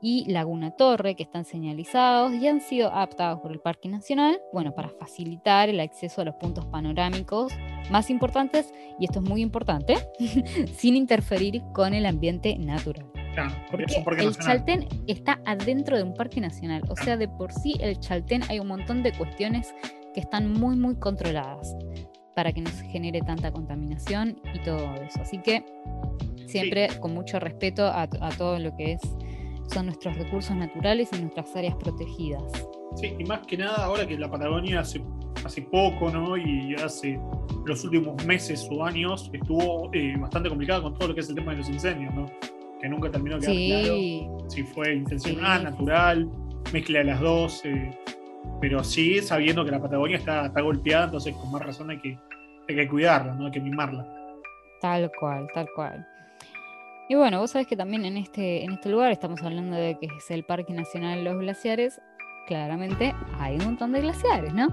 y 0.00 0.30
Laguna 0.30 0.70
Torre, 0.70 1.16
que 1.16 1.24
están 1.24 1.44
señalizados 1.44 2.32
y 2.32 2.46
han 2.46 2.60
sido 2.60 2.92
adaptados 2.92 3.40
por 3.40 3.52
el 3.52 3.60
Parque 3.60 3.88
Nacional, 3.88 4.40
bueno, 4.52 4.72
para 4.72 4.90
facilitar 4.90 5.68
el 5.68 5.80
acceso 5.80 6.22
a 6.22 6.24
los 6.24 6.36
puntos 6.36 6.66
panorámicos 6.66 7.52
más 7.90 8.10
importantes, 8.10 8.72
y 8.98 9.06
esto 9.06 9.20
es 9.20 9.28
muy 9.28 9.42
importante, 9.42 9.96
sin 10.76 10.96
interferir 10.96 11.62
con 11.74 11.94
el 11.94 12.06
ambiente 12.06 12.56
natural. 12.58 13.06
porque 14.04 14.24
el 14.24 14.36
Chaltén 14.36 14.88
está 15.06 15.40
adentro 15.44 15.96
de 15.96 16.04
un 16.04 16.14
parque 16.14 16.40
nacional, 16.40 16.82
o 16.88 16.96
sea, 16.96 17.16
de 17.16 17.28
por 17.28 17.52
sí 17.52 17.74
el 17.80 17.98
Chaltén 17.98 18.42
hay 18.48 18.60
un 18.60 18.68
montón 18.68 19.02
de 19.02 19.12
cuestiones 19.12 19.74
que 20.14 20.20
están 20.20 20.52
muy, 20.52 20.76
muy 20.76 20.96
controladas 20.96 21.76
para 22.34 22.52
que 22.52 22.60
no 22.60 22.70
se 22.70 22.84
genere 22.86 23.20
tanta 23.20 23.50
contaminación 23.50 24.40
y 24.54 24.60
todo 24.60 24.94
eso. 25.02 25.20
Así 25.20 25.38
que 25.38 25.64
siempre 26.48 26.88
con 27.00 27.14
mucho 27.14 27.38
respeto 27.38 27.84
a, 27.84 28.02
a 28.02 28.30
todo 28.36 28.58
lo 28.58 28.74
que 28.76 28.92
es 28.92 29.00
son 29.72 29.86
nuestros 29.86 30.16
recursos 30.16 30.56
naturales 30.56 31.10
y 31.12 31.20
nuestras 31.20 31.54
áreas 31.54 31.74
protegidas. 31.76 32.42
Sí, 32.96 33.14
y 33.18 33.24
más 33.24 33.46
que 33.46 33.56
nada 33.56 33.84
ahora 33.84 34.06
que 34.06 34.18
la 34.18 34.30
Patagonia 34.30 34.80
hace, 34.80 35.02
hace 35.44 35.62
poco, 35.62 36.10
¿no? 36.10 36.36
Y 36.36 36.74
hace 36.74 37.20
los 37.66 37.84
últimos 37.84 38.24
meses 38.24 38.66
o 38.70 38.84
años 38.84 39.30
estuvo 39.32 39.90
eh, 39.92 40.16
bastante 40.18 40.48
complicada 40.48 40.82
con 40.82 40.94
todo 40.94 41.08
lo 41.08 41.14
que 41.14 41.20
es 41.20 41.28
el 41.28 41.34
tema 41.34 41.52
de 41.52 41.58
los 41.58 41.68
incendios, 41.68 42.14
¿no? 42.14 42.26
Que 42.80 42.88
nunca 42.88 43.10
terminó 43.10 43.38
de 43.38 43.46
quedar 43.46 43.82
claro 43.82 44.48
si 44.48 44.62
fue 44.62 44.94
intencional, 44.94 45.64
natural, 45.64 46.30
mezcla 46.72 47.00
de 47.00 47.04
las 47.04 47.20
dos. 47.20 47.64
Eh, 47.64 47.90
pero 48.60 48.82
sí 48.82 49.20
sabiendo 49.20 49.64
que 49.64 49.70
la 49.70 49.80
Patagonia 49.80 50.16
está, 50.16 50.46
está 50.46 50.62
golpeada, 50.62 51.04
entonces 51.04 51.34
con 51.36 51.50
más 51.50 51.64
razón 51.64 51.90
hay 51.90 51.98
que, 51.98 52.18
hay 52.68 52.74
que 52.74 52.88
cuidarla, 52.88 53.34
¿no? 53.34 53.46
Hay 53.46 53.52
que 53.52 53.60
mimarla. 53.60 54.06
Tal 54.80 55.10
cual, 55.18 55.46
tal 55.54 55.68
cual. 55.74 56.06
Y 57.08 57.14
bueno, 57.14 57.40
vos 57.40 57.52
sabés 57.52 57.66
que 57.66 57.76
también 57.76 58.04
en 58.04 58.18
este, 58.18 58.64
en 58.64 58.72
este 58.72 58.90
lugar 58.90 59.10
estamos 59.10 59.42
hablando 59.42 59.76
de 59.76 59.98
que 59.98 60.06
es 60.06 60.30
el 60.30 60.44
Parque 60.44 60.74
Nacional 60.74 61.18
de 61.18 61.24
los 61.24 61.40
Glaciares. 61.40 62.02
Claramente 62.46 63.14
hay 63.38 63.56
un 63.56 63.64
montón 63.64 63.92
de 63.92 64.02
glaciares, 64.02 64.52
¿no? 64.52 64.68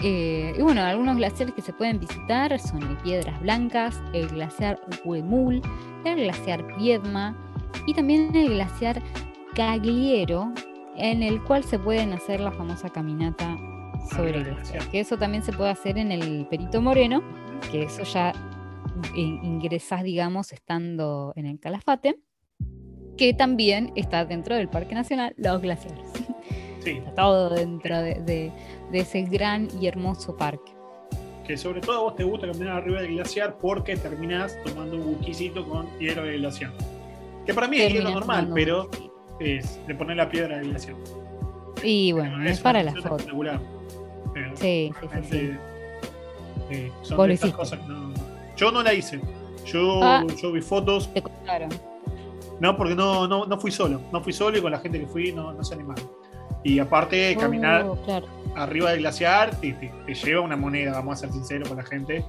Eh, 0.00 0.54
y 0.56 0.62
bueno, 0.62 0.82
algunos 0.82 1.16
glaciares 1.16 1.54
que 1.54 1.62
se 1.62 1.72
pueden 1.72 1.98
visitar 1.98 2.58
son 2.60 2.82
el 2.82 2.96
Piedras 2.98 3.40
Blancas, 3.40 4.00
el 4.12 4.28
glaciar 4.28 4.80
Huemul, 5.04 5.60
el 6.04 6.16
glaciar 6.16 6.64
Viedma 6.76 7.36
y 7.86 7.94
también 7.94 8.34
el 8.34 8.50
glaciar 8.50 9.02
Cagliero, 9.54 10.52
en 10.96 11.22
el 11.22 11.42
cual 11.42 11.64
se 11.64 11.78
pueden 11.78 12.12
hacer 12.12 12.40
la 12.40 12.52
famosa 12.52 12.88
caminata 12.90 13.56
sobre 14.14 14.38
el 14.38 14.44
glaciar. 14.44 14.88
Que 14.88 15.00
eso 15.00 15.16
también 15.16 15.42
se 15.42 15.52
puede 15.52 15.70
hacer 15.70 15.98
en 15.98 16.12
el 16.12 16.46
Perito 16.46 16.80
Moreno, 16.80 17.22
que 17.70 17.84
eso 17.84 18.04
ya 18.04 18.32
ingresás, 19.14 20.02
digamos, 20.02 20.52
estando 20.52 21.32
en 21.36 21.46
el 21.46 21.58
Calafate, 21.60 22.18
que 23.16 23.34
también 23.34 23.92
está 23.96 24.24
dentro 24.24 24.56
del 24.56 24.68
Parque 24.68 24.94
Nacional 24.94 25.34
Los 25.36 25.60
Glaciares. 25.60 26.10
Sí. 26.80 26.90
Está 26.90 27.14
todo 27.14 27.50
dentro 27.50 28.02
de, 28.02 28.52
ese 28.92 29.22
gran 29.22 29.68
y 29.80 29.86
hermoso 29.86 30.36
parque. 30.36 30.72
Que 31.46 31.56
sobre 31.56 31.80
todo 31.80 31.96
a 31.96 32.00
vos 32.02 32.16
te 32.16 32.24
gusta 32.24 32.46
caminar 32.46 32.76
arriba 32.76 33.00
del 33.00 33.14
glaciar 33.14 33.58
porque 33.58 33.96
terminás 33.96 34.56
tomando 34.64 34.96
un 34.96 35.14
buquisito 35.14 35.66
con 35.66 35.86
hielo 35.98 36.24
de 36.24 36.38
glaciar. 36.38 36.72
Que 37.46 37.54
para 37.54 37.68
mí 37.68 37.78
es 37.78 37.92
hielo 37.92 38.10
normal, 38.10 38.50
pero 38.54 38.90
es 39.40 39.78
de 39.86 39.94
poner 39.94 40.16
la 40.16 40.28
piedra 40.28 40.58
del 40.58 40.70
glaciar. 40.70 40.96
Y 41.82 42.12
bueno, 42.12 42.42
es, 42.44 42.60
para 42.60 42.82
la 42.82 42.92
foto. 42.94 43.24
Sí, 44.54 44.92
sí, 45.00 45.08
sí. 45.30 45.50
sí. 46.70 46.92
son 47.02 47.30
estas 47.30 47.52
cosas 47.52 47.78
que 47.80 47.86
no, 47.86 48.13
yo 48.56 48.70
no 48.70 48.82
la 48.82 48.94
hice. 48.94 49.20
Yo, 49.66 50.02
ah. 50.02 50.24
yo 50.40 50.52
vi 50.52 50.60
fotos. 50.60 51.12
Te 51.12 51.22
No, 52.60 52.76
porque 52.76 52.94
no, 52.94 53.26
no, 53.26 53.46
no 53.46 53.58
fui 53.58 53.70
solo. 53.70 54.00
No 54.12 54.20
fui 54.22 54.32
solo 54.32 54.58
y 54.58 54.60
con 54.60 54.72
la 54.72 54.78
gente 54.78 55.00
que 55.00 55.06
fui 55.06 55.32
no, 55.32 55.52
no 55.52 55.64
se 55.64 55.74
animaron. 55.74 56.08
Y 56.62 56.78
aparte, 56.78 57.34
oh, 57.36 57.40
caminar 57.40 57.86
arriba 58.56 58.90
del 58.90 59.00
glaciar 59.00 59.60
te, 59.60 59.76
lleva 60.06 60.40
una 60.40 60.56
moneda, 60.56 60.92
vamos 60.92 61.18
a 61.18 61.20
ser 61.20 61.32
sinceros 61.32 61.68
con 61.68 61.76
la 61.76 61.84
gente. 61.84 62.24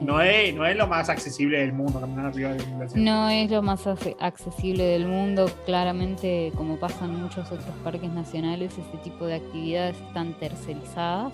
no, 0.00 0.20
es, 0.20 0.54
no 0.54 0.66
es 0.66 0.76
lo 0.76 0.86
más 0.86 1.08
accesible 1.08 1.60
del 1.60 1.72
mundo 1.72 1.98
caminar 1.98 2.26
arriba 2.26 2.50
del 2.50 2.64
glaciar. 2.76 3.00
No 3.00 3.30
es 3.30 3.50
lo 3.50 3.62
más 3.62 3.86
accesible 3.86 4.84
del 4.84 5.06
mundo. 5.06 5.50
Claramente, 5.64 6.52
como 6.56 6.76
pasa 6.76 7.06
en 7.06 7.22
muchos 7.22 7.50
otros 7.50 7.74
parques 7.82 8.10
nacionales, 8.10 8.76
este 8.76 8.98
tipo 8.98 9.24
de 9.24 9.36
actividades 9.36 9.96
están 9.96 10.34
tercerizadas 10.34 11.32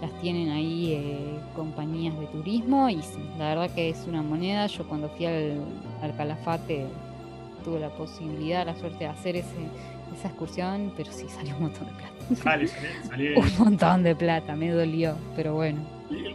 las 0.00 0.12
tienen 0.20 0.50
ahí 0.50 0.92
eh, 0.92 1.40
compañías 1.56 2.18
de 2.18 2.26
turismo 2.26 2.88
y 2.88 3.02
sí, 3.02 3.18
la 3.36 3.48
verdad 3.48 3.70
que 3.74 3.90
es 3.90 4.04
una 4.06 4.22
moneda. 4.22 4.66
Yo 4.66 4.86
cuando 4.86 5.08
fui 5.08 5.26
al, 5.26 5.60
Calafate 6.16 6.86
tuve 7.64 7.80
la 7.80 7.90
posibilidad, 7.90 8.64
la 8.64 8.76
suerte 8.76 8.98
de 8.98 9.06
hacer 9.06 9.36
ese, 9.36 9.56
esa 10.16 10.28
excursión, 10.28 10.92
pero 10.96 11.10
sí 11.12 11.26
salió 11.28 11.56
un 11.56 11.62
montón 11.62 11.86
de 11.86 11.92
plata. 11.94 12.58
un 13.36 13.64
montón 13.64 14.02
de 14.02 14.14
plata, 14.14 14.54
me 14.54 14.70
dolió, 14.70 15.16
pero 15.34 15.54
bueno. 15.54 15.80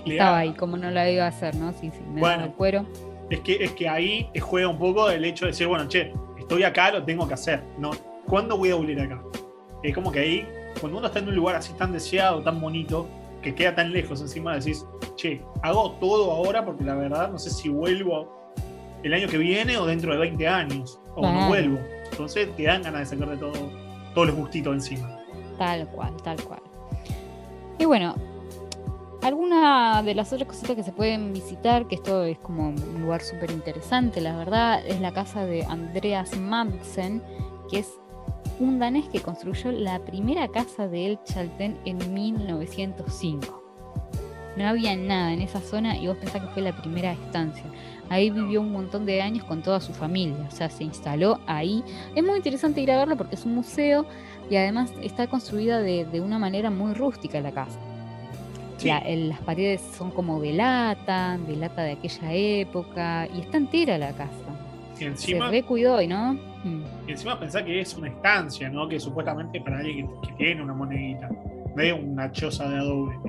estaba 0.05 0.39
ahí, 0.39 0.53
como 0.53 0.75
no 0.75 0.91
la 0.91 1.09
iba 1.09 1.25
a 1.25 1.29
hacer, 1.29 1.55
¿no? 1.55 1.71
Sí, 1.73 1.91
sí, 1.91 2.01
me 2.13 2.19
bueno, 2.19 2.45
el 2.45 2.51
cuero. 2.51 2.85
Es 3.29 3.39
que, 3.39 3.63
es 3.63 3.71
que 3.71 3.87
ahí 3.87 4.29
juega 4.39 4.67
un 4.67 4.77
poco 4.77 5.09
el 5.09 5.23
hecho 5.23 5.45
de 5.45 5.51
decir, 5.51 5.67
bueno, 5.67 5.87
che, 5.87 6.11
estoy 6.37 6.63
acá, 6.63 6.91
lo 6.91 7.03
tengo 7.03 7.27
que 7.27 7.33
hacer. 7.33 7.63
¿no? 7.79 7.91
¿Cuándo 8.27 8.57
voy 8.57 8.71
a 8.71 8.75
volver 8.75 8.99
acá? 8.99 9.21
Es 9.81 9.95
como 9.95 10.11
que 10.11 10.19
ahí, 10.19 10.47
cuando 10.79 10.97
uno 10.97 11.07
está 11.07 11.19
en 11.19 11.29
un 11.29 11.35
lugar 11.35 11.55
así 11.55 11.73
tan 11.73 11.91
deseado, 11.91 12.41
tan 12.41 12.59
bonito, 12.59 13.07
que 13.43 13.53
queda 13.53 13.75
tan 13.75 13.91
lejos, 13.91 14.21
encima 14.21 14.55
decís, 14.55 14.85
che, 15.15 15.41
hago 15.61 15.91
todo 15.99 16.31
ahora 16.31 16.65
porque 16.65 16.83
la 16.83 16.95
verdad 16.95 17.29
no 17.29 17.37
sé 17.37 17.49
si 17.51 17.69
vuelvo 17.69 18.31
el 19.03 19.13
año 19.13 19.27
que 19.27 19.37
viene 19.37 19.77
o 19.77 19.85
dentro 19.85 20.13
de 20.13 20.19
20 20.19 20.47
años, 20.47 20.99
o 21.15 21.21
no 21.21 21.47
vuelvo. 21.49 21.77
Entonces 22.09 22.55
te 22.55 22.63
dan 22.63 22.81
ganas 22.81 23.01
de 23.01 23.17
sacar 23.17 23.29
de 23.29 23.37
todo, 23.37 23.69
todos 24.15 24.27
los 24.27 24.35
gustitos 24.35 24.73
encima. 24.73 25.19
Tal 25.57 25.87
cual, 25.89 26.15
tal 26.23 26.41
cual. 26.43 26.61
Y 27.77 27.85
bueno, 27.85 28.15
alguna 29.21 30.01
de 30.03 30.15
las 30.15 30.31
otras 30.31 30.47
cositas 30.47 30.75
que 30.75 30.83
se 30.83 30.93
pueden 30.93 31.33
visitar, 31.33 31.87
que 31.87 31.95
esto 31.95 32.23
es 32.23 32.39
como 32.39 32.69
un 32.69 33.01
lugar 33.01 33.21
súper 33.21 33.51
interesante, 33.51 34.21
la 34.21 34.37
verdad, 34.37 34.85
es 34.85 35.01
la 35.01 35.11
casa 35.11 35.45
de 35.45 35.63
Andreas 35.63 36.37
Madsen, 36.37 37.21
que 37.69 37.79
es 37.79 37.91
un 38.63 38.79
danés 38.79 39.07
que 39.09 39.19
construyó 39.19 39.71
la 39.71 39.99
primera 39.99 40.47
casa 40.47 40.87
de 40.87 41.07
El 41.07 41.19
Chaltén 41.23 41.77
en 41.85 42.13
1905. 42.13 43.61
No 44.55 44.67
había 44.67 44.95
nada 44.95 45.33
en 45.33 45.41
esa 45.41 45.59
zona 45.59 45.97
y 45.97 46.07
vos 46.07 46.17
pensás 46.17 46.41
que 46.41 46.47
fue 46.49 46.61
la 46.61 46.75
primera 46.75 47.11
estancia. 47.11 47.63
Ahí 48.09 48.29
vivió 48.29 48.61
un 48.61 48.71
montón 48.71 49.05
de 49.05 49.21
años 49.21 49.43
con 49.45 49.63
toda 49.63 49.81
su 49.81 49.93
familia, 49.93 50.47
o 50.47 50.51
sea, 50.51 50.69
se 50.69 50.83
instaló 50.83 51.39
ahí. 51.47 51.83
Es 52.15 52.23
muy 52.23 52.37
interesante 52.37 52.81
ir 52.81 52.91
a 52.91 52.97
verlo 52.97 53.17
porque 53.17 53.35
es 53.35 53.45
un 53.45 53.55
museo 53.55 54.05
y 54.49 54.55
además 54.55 54.91
está 55.01 55.27
construida 55.27 55.79
de, 55.79 56.21
una 56.21 56.39
manera 56.39 56.69
muy 56.69 56.93
rústica 56.93 57.41
la 57.41 57.51
casa. 57.51 57.79
las 58.83 59.39
paredes 59.41 59.81
son 59.97 60.11
como 60.11 60.39
de 60.39 60.53
lata, 60.53 61.37
de 61.47 61.55
lata 61.55 61.81
de 61.81 61.93
aquella 61.93 62.33
época 62.33 63.27
y 63.35 63.41
está 63.41 63.57
entera 63.57 63.97
la 63.97 64.13
casa. 64.13 64.31
Y 64.99 65.05
encima, 65.05 65.47
se 65.47 65.51
recuidó, 65.51 66.05
¿no? 66.07 66.52
Mm. 66.63 66.83
Y 67.07 67.11
encima 67.11 67.39
pensar 67.39 67.65
que 67.65 67.79
es 67.79 67.95
una 67.95 68.07
estancia, 68.07 68.69
¿no? 68.69 68.87
Que 68.87 68.99
supuestamente 68.99 69.59
para 69.61 69.79
alguien 69.79 70.09
que, 70.21 70.31
tiene 70.33 70.63
una 70.63 70.73
monedita, 70.73 71.29
medio 71.75 71.97
una 71.97 72.31
choza 72.31 72.69
de 72.69 72.77
adobe, 72.77 73.19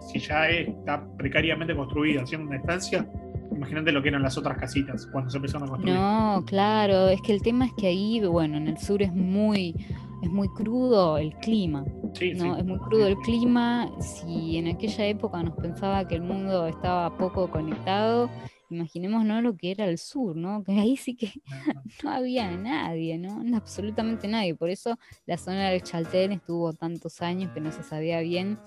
si 0.00 0.18
ya 0.18 0.48
está 0.48 1.04
precariamente 1.16 1.74
construida, 1.74 2.26
siendo 2.26 2.48
una 2.48 2.56
estancia, 2.56 3.06
imagínate 3.52 3.92
lo 3.92 4.02
que 4.02 4.08
eran 4.08 4.22
las 4.22 4.36
otras 4.36 4.58
casitas 4.58 5.06
cuando 5.06 5.30
se 5.30 5.36
empezaron 5.36 5.68
a 5.68 5.70
construir. 5.70 5.96
No, 5.96 6.44
claro, 6.46 7.08
es 7.08 7.20
que 7.22 7.32
el 7.32 7.42
tema 7.42 7.66
es 7.66 7.72
que 7.74 7.86
ahí, 7.86 8.20
bueno, 8.24 8.56
en 8.56 8.68
el 8.68 8.78
sur 8.78 9.02
es 9.02 9.12
muy, 9.12 9.74
es 10.22 10.30
muy 10.30 10.48
crudo 10.48 11.18
el 11.18 11.34
clima. 11.36 11.84
Sí, 12.14 12.32
¿no? 12.34 12.56
Es 12.56 12.64
muy 12.64 12.78
crudo 12.78 13.06
el 13.06 13.16
clima. 13.18 13.90
Si 14.00 14.56
en 14.56 14.68
aquella 14.68 15.06
época 15.06 15.42
nos 15.42 15.54
pensaba 15.56 16.06
que 16.06 16.16
el 16.16 16.22
mundo 16.22 16.66
estaba 16.66 17.16
poco 17.16 17.48
conectado, 17.50 18.30
imaginémonos 18.70 19.42
lo 19.42 19.56
que 19.56 19.70
era 19.70 19.86
el 19.86 19.98
sur, 19.98 20.36
¿no? 20.36 20.64
Que 20.64 20.72
ahí 20.72 20.96
sí 20.96 21.14
que 21.14 21.32
no 22.02 22.10
había 22.10 22.50
nadie, 22.50 23.18
¿no? 23.18 23.42
Absolutamente 23.56 24.28
nadie. 24.28 24.54
Por 24.54 24.70
eso 24.70 24.98
la 25.26 25.36
zona 25.36 25.70
del 25.70 25.82
Chaltén 25.82 26.32
estuvo 26.32 26.72
tantos 26.72 27.22
años 27.22 27.52
que 27.52 27.60
no 27.60 27.70
se 27.72 27.82
sabía 27.82 28.20
bien 28.20 28.58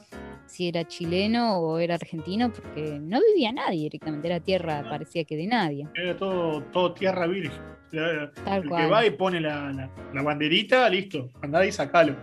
si 0.46 0.68
era 0.68 0.88
chileno 0.88 1.58
o 1.60 1.78
era 1.80 1.96
argentino, 1.96 2.52
porque 2.52 3.00
no 3.00 3.20
vivía 3.22 3.52
nadie 3.52 3.84
directamente, 3.84 4.28
era 4.28 4.40
tierra, 4.40 4.86
parecía 4.90 5.24
que 5.26 5.36
de 5.36 5.48
nadie. 5.48 5.88
Era 5.96 6.16
todo, 6.16 6.62
todo 6.64 6.94
tierra 6.94 7.28
virgen. 7.28 7.62
Tal 7.92 8.64
el 8.64 8.70
que 8.70 8.86
va 8.88 9.06
y 9.06 9.12
pone 9.12 9.40
la, 9.40 9.90
banderita, 10.14 10.90
listo, 10.90 11.30
andá 11.42 11.66
y 11.66 11.72
sacalo. 11.72 12.16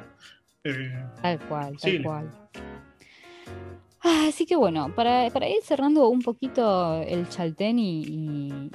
Eh, 0.63 0.95
tal 1.21 1.39
cual, 1.41 1.77
tal 1.79 2.03
cual. 2.03 2.31
Ah, 4.07 4.27
así 4.29 4.45
que 4.45 4.55
bueno, 4.55 4.95
para, 4.95 5.27
ir 5.49 5.62
cerrando 5.62 6.09
un 6.11 6.21
poquito 6.21 7.01
el 7.01 7.27
chaltén 7.31 7.79
y, 7.79 8.71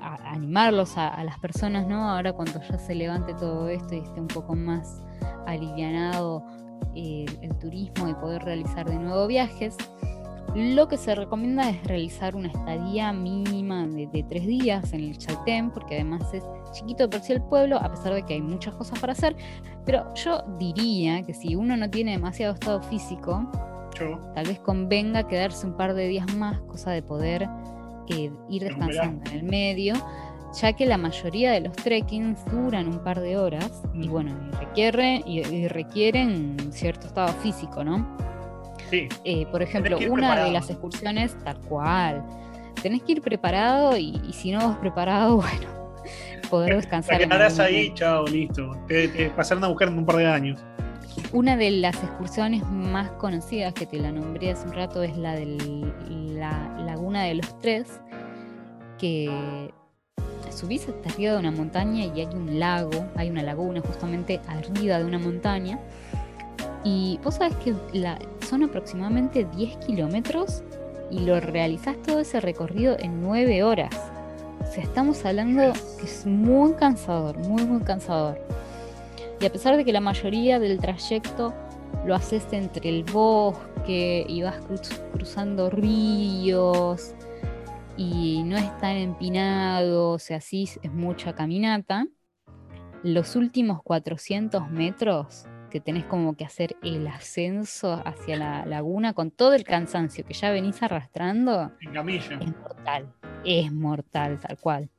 animarlos 0.00 0.96
a, 0.96 1.22
las 1.22 1.38
personas, 1.38 1.86
¿no? 1.86 2.08
Ahora 2.08 2.32
cuando 2.32 2.58
ya 2.62 2.78
se 2.78 2.94
levante 2.94 3.34
todo 3.34 3.68
esto 3.68 3.94
y 3.94 3.98
esté 3.98 4.18
un 4.18 4.28
poco 4.28 4.54
más 4.54 5.02
alivianado 5.46 6.42
eh, 6.94 7.26
el 7.42 7.58
turismo 7.58 8.08
y 8.08 8.14
poder 8.14 8.42
realizar 8.42 8.88
de 8.88 8.98
nuevo 8.98 9.26
viajes, 9.26 9.76
Lo 10.54 10.88
que 10.88 10.96
se 10.96 11.14
recomienda 11.14 11.68
es 11.68 11.84
realizar 11.84 12.34
una 12.34 12.48
estadía 12.48 13.12
mínima 13.12 13.86
de, 13.86 14.24
tres 14.28 14.46
días 14.46 14.92
en 14.94 15.04
el 15.04 15.18
Chaltén, 15.18 15.70
porque 15.70 15.96
además 15.96 16.22
es 16.32 16.42
chiquito 16.72 17.08
por 17.08 17.20
sí 17.20 17.34
el 17.34 17.42
pueblo, 17.42 17.76
a 17.76 17.90
pesar 17.90 18.14
de 18.14 18.24
que 18.24 18.34
hay 18.34 18.42
muchas 18.42 18.74
cosas 18.74 18.98
para 18.98 19.12
hacer. 19.12 19.36
Pero 19.84 20.12
yo 20.14 20.42
diría 20.58 21.22
que 21.22 21.34
si 21.34 21.54
uno 21.54 21.76
no 21.76 21.88
tiene 21.90 22.12
demasiado 22.12 22.54
estado 22.54 22.82
físico, 22.82 23.46
tal 24.34 24.46
vez 24.46 24.58
convenga 24.60 25.26
quedarse 25.26 25.66
un 25.66 25.76
par 25.76 25.94
de 25.94 26.08
días 26.08 26.34
más, 26.34 26.60
cosa 26.62 26.90
de 26.90 27.02
poder 27.02 27.48
eh, 28.08 28.30
ir 28.48 28.64
descansando 28.64 29.30
en 29.30 29.36
el 29.36 29.42
medio, 29.44 29.94
ya 30.60 30.72
que 30.72 30.86
la 30.86 30.98
mayoría 30.98 31.52
de 31.52 31.60
los 31.60 31.76
trekkings 31.76 32.44
duran 32.50 32.88
un 32.88 33.04
par 33.04 33.20
de 33.20 33.36
horas 33.36 33.82
y 33.94 34.08
mm. 34.08 34.10
bueno, 34.10 34.50
requieren, 34.58 35.22
y 35.26 35.68
requieren 35.68 36.56
cierto 36.72 37.06
estado 37.06 37.32
físico, 37.34 37.84
¿no? 37.84 38.30
Eh, 38.92 39.46
por 39.50 39.62
ejemplo, 39.62 39.98
una 40.08 40.44
de 40.44 40.50
las 40.50 40.70
excursiones, 40.70 41.36
tal 41.44 41.60
cual. 41.60 42.24
Tenés 42.82 43.02
que 43.02 43.12
ir 43.12 43.22
preparado 43.22 43.96
y, 43.96 44.18
si 44.32 44.52
no 44.52 44.68
vas 44.68 44.78
preparado, 44.78 45.36
bueno, 45.36 45.68
poder 46.48 46.76
descansar. 46.76 47.18
Te 47.18 47.24
quedarás 47.24 47.58
ahí, 47.58 47.92
chao, 47.94 48.26
listo. 48.26 48.72
Te, 48.86 49.30
pasaron 49.36 49.64
a 49.64 49.68
buscar 49.68 49.88
en 49.88 49.98
un 49.98 50.06
par 50.06 50.16
de 50.16 50.26
años. 50.26 50.64
Una 51.32 51.56
de 51.56 51.70
las 51.70 51.94
excursiones 51.94 52.66
más 52.66 53.12
conocidas 53.12 53.72
que 53.72 53.86
te 53.86 54.00
la 54.00 54.10
nombré 54.10 54.50
hace 54.50 54.66
un 54.66 54.74
rato 54.74 55.04
es 55.04 55.16
la 55.16 55.34
de 55.34 55.46
la 56.34 56.76
Laguna 56.84 57.22
de 57.22 57.34
los 57.34 57.56
Tres, 57.60 58.00
que 58.98 59.70
subís 60.50 60.88
hasta 60.88 61.08
arriba 61.08 61.34
de 61.34 61.38
una 61.38 61.52
montaña 61.52 62.06
y 62.06 62.20
hay 62.20 62.34
un 62.34 62.58
lago, 62.58 63.06
hay 63.14 63.30
una 63.30 63.44
laguna 63.44 63.80
justamente 63.80 64.40
arriba 64.48 64.98
de 64.98 65.04
una 65.04 65.20
montaña. 65.20 65.78
Y 66.82 67.20
vos 67.22 67.36
sabés 67.36 67.54
que 67.56 67.74
la, 67.92 68.18
son 68.48 68.64
aproximadamente 68.64 69.46
10 69.56 69.76
kilómetros 69.86 70.64
y 71.12 71.20
lo 71.20 71.38
realizás 71.38 71.96
todo 72.02 72.18
ese 72.18 72.40
recorrido 72.40 72.96
en 72.98 73.22
9 73.22 73.62
horas. 73.62 73.94
O 74.62 74.72
sea, 74.72 74.82
estamos 74.82 75.24
hablando 75.24 75.72
que 75.98 76.06
es 76.06 76.26
muy 76.26 76.72
cansador, 76.72 77.38
muy, 77.38 77.64
muy 77.64 77.82
cansador. 77.82 78.40
Y 79.40 79.46
a 79.46 79.50
pesar 79.50 79.76
de 79.78 79.86
que 79.86 79.92
la 79.92 80.00
mayoría 80.00 80.58
del 80.58 80.78
trayecto 80.78 81.54
lo 82.04 82.14
haces 82.14 82.46
entre 82.52 82.90
el 82.90 83.04
bosque 83.04 84.26
y 84.28 84.42
vas 84.42 84.60
cruzando 85.12 85.70
ríos 85.70 87.14
y 87.96 88.42
no 88.44 88.58
es 88.58 88.78
tan 88.78 88.96
empinado, 88.96 90.10
o 90.10 90.18
sea, 90.18 90.42
sí 90.42 90.68
es 90.82 90.92
mucha 90.92 91.34
caminata, 91.34 92.06
los 93.02 93.34
últimos 93.34 93.82
400 93.82 94.70
metros 94.70 95.46
que 95.70 95.80
tenés 95.80 96.04
como 96.04 96.34
que 96.34 96.44
hacer 96.44 96.76
el 96.82 97.06
ascenso 97.06 98.02
hacia 98.04 98.36
la 98.36 98.66
laguna 98.66 99.14
con 99.14 99.30
todo 99.30 99.54
el 99.54 99.64
cansancio 99.64 100.24
que 100.24 100.34
ya 100.34 100.50
venís 100.50 100.82
arrastrando. 100.82 101.72
En 101.80 101.92
camilla. 101.92 102.38
Es 102.40 102.56
mortal. 102.58 103.14
Es 103.44 103.72
mortal, 103.72 104.38
tal 104.40 104.58
cual. 104.58 104.90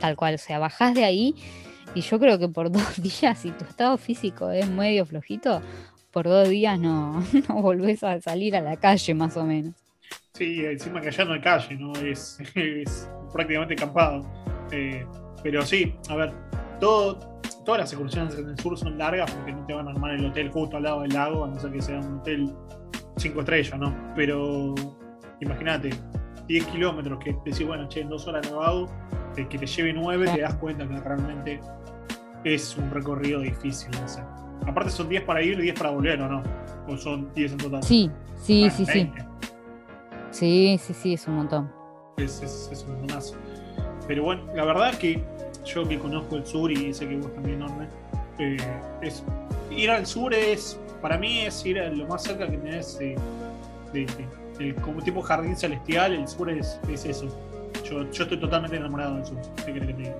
Tal 0.00 0.16
cual. 0.16 0.34
O 0.34 0.38
sea, 0.38 0.58
bajás 0.58 0.94
de 0.94 1.04
ahí 1.04 1.34
y 1.96 2.02
yo 2.02 2.20
creo 2.20 2.38
que 2.38 2.48
por 2.48 2.70
dos 2.70 3.02
días, 3.02 3.38
si 3.38 3.50
tu 3.50 3.64
estado 3.64 3.96
físico 3.96 4.50
es 4.50 4.68
medio 4.68 5.06
flojito, 5.06 5.62
por 6.12 6.26
dos 6.26 6.48
días 6.48 6.78
no, 6.78 7.24
no 7.48 7.62
volvés 7.62 8.04
a 8.04 8.20
salir 8.20 8.54
a 8.54 8.60
la 8.60 8.76
calle 8.76 9.14
más 9.14 9.36
o 9.36 9.44
menos. 9.44 9.74
Sí, 10.34 10.64
encima 10.64 11.00
que 11.00 11.08
allá 11.08 11.24
no 11.24 11.32
hay 11.32 11.40
calle, 11.40 11.74
¿no? 11.76 11.92
Es, 12.04 12.38
prácticamente 13.32 13.74
campado. 13.74 14.22
Eh, 14.70 15.06
pero 15.42 15.62
sí, 15.62 15.94
a 16.10 16.16
ver, 16.16 16.32
todo, 16.80 17.40
todas 17.64 17.80
las 17.80 17.92
excursiones 17.92 18.38
en 18.38 18.50
el 18.50 18.58
sur 18.58 18.78
son 18.78 18.98
largas 18.98 19.30
porque 19.30 19.52
no 19.52 19.64
te 19.66 19.72
van 19.72 19.88
a 19.88 19.92
armar 19.92 20.12
el 20.12 20.26
hotel 20.26 20.50
justo 20.50 20.76
al 20.76 20.82
lado 20.82 21.00
del 21.00 21.14
lago, 21.14 21.44
a 21.44 21.48
no 21.48 21.58
ser 21.58 21.72
que 21.72 21.80
sea 21.80 21.98
un 21.98 22.18
hotel 22.18 22.52
5 23.16 23.40
estrellas, 23.40 23.78
¿no? 23.78 24.12
Pero 24.14 24.74
imagínate, 25.40 25.90
10 26.46 26.66
kilómetros 26.66 27.18
que 27.24 27.34
decís, 27.44 27.66
bueno, 27.66 27.88
che, 27.88 28.00
en 28.00 28.10
dos 28.10 28.26
horas 28.28 28.46
nevado, 28.50 28.86
que 29.34 29.58
te 29.58 29.66
lleve 29.66 29.92
9, 29.92 30.30
te 30.34 30.40
das 30.40 30.54
cuenta 30.56 30.88
que 30.88 31.00
realmente 31.00 31.60
es 32.54 32.76
un 32.76 32.90
recorrido 32.90 33.40
difícil 33.40 33.90
de 33.90 33.98
hacer. 33.98 34.24
Aparte 34.66 34.90
son 34.90 35.08
10 35.08 35.22
para 35.24 35.42
ir 35.42 35.58
y 35.58 35.62
10 35.62 35.78
para 35.78 35.90
volver, 35.90 36.20
¿o 36.20 36.28
no? 36.28 36.42
¿O 36.88 36.96
son 36.96 37.32
10 37.34 37.52
en 37.52 37.58
total? 37.58 37.82
Sí, 37.82 38.10
sí, 38.36 38.68
sí, 38.70 38.86
sí. 38.86 39.10
Sí, 40.30 40.80
sí, 40.80 40.94
sí, 40.94 41.14
es 41.14 41.26
un 41.26 41.36
montón. 41.36 41.72
Es, 42.16 42.42
es, 42.42 42.68
es 42.72 42.82
un 42.84 42.98
montonazo. 42.98 43.36
Pero 44.06 44.22
bueno, 44.22 44.42
la 44.54 44.64
verdad 44.64 44.94
que 44.98 45.22
yo 45.64 45.86
que 45.86 45.98
conozco 45.98 46.36
el 46.36 46.46
sur 46.46 46.70
y 46.70 46.94
sé 46.94 47.08
que 47.08 47.16
vos 47.16 47.34
también, 47.34 47.58
Norme, 47.58 47.88
eh, 48.38 48.56
es, 49.02 49.24
ir 49.70 49.90
al 49.90 50.06
sur 50.06 50.32
es, 50.32 50.78
para 51.02 51.18
mí 51.18 51.40
es 51.40 51.64
ir 51.66 51.80
a 51.80 51.88
lo 51.88 52.06
más 52.06 52.22
cerca 52.22 52.48
que 52.48 52.56
tenés 52.56 52.98
de, 52.98 53.16
como 54.82 55.02
tipo 55.02 55.22
jardín 55.22 55.56
celestial, 55.56 56.12
el 56.12 56.28
sur 56.28 56.50
es, 56.50 56.78
eso. 56.88 57.26
Yo, 57.84 58.02
estoy 58.02 58.38
totalmente 58.38 58.76
enamorado 58.76 59.16
del 59.16 59.26
sur, 59.26 59.38
¿qué 59.64 59.72
que 59.72 59.80
te 59.80 59.92
diga? 59.92 60.16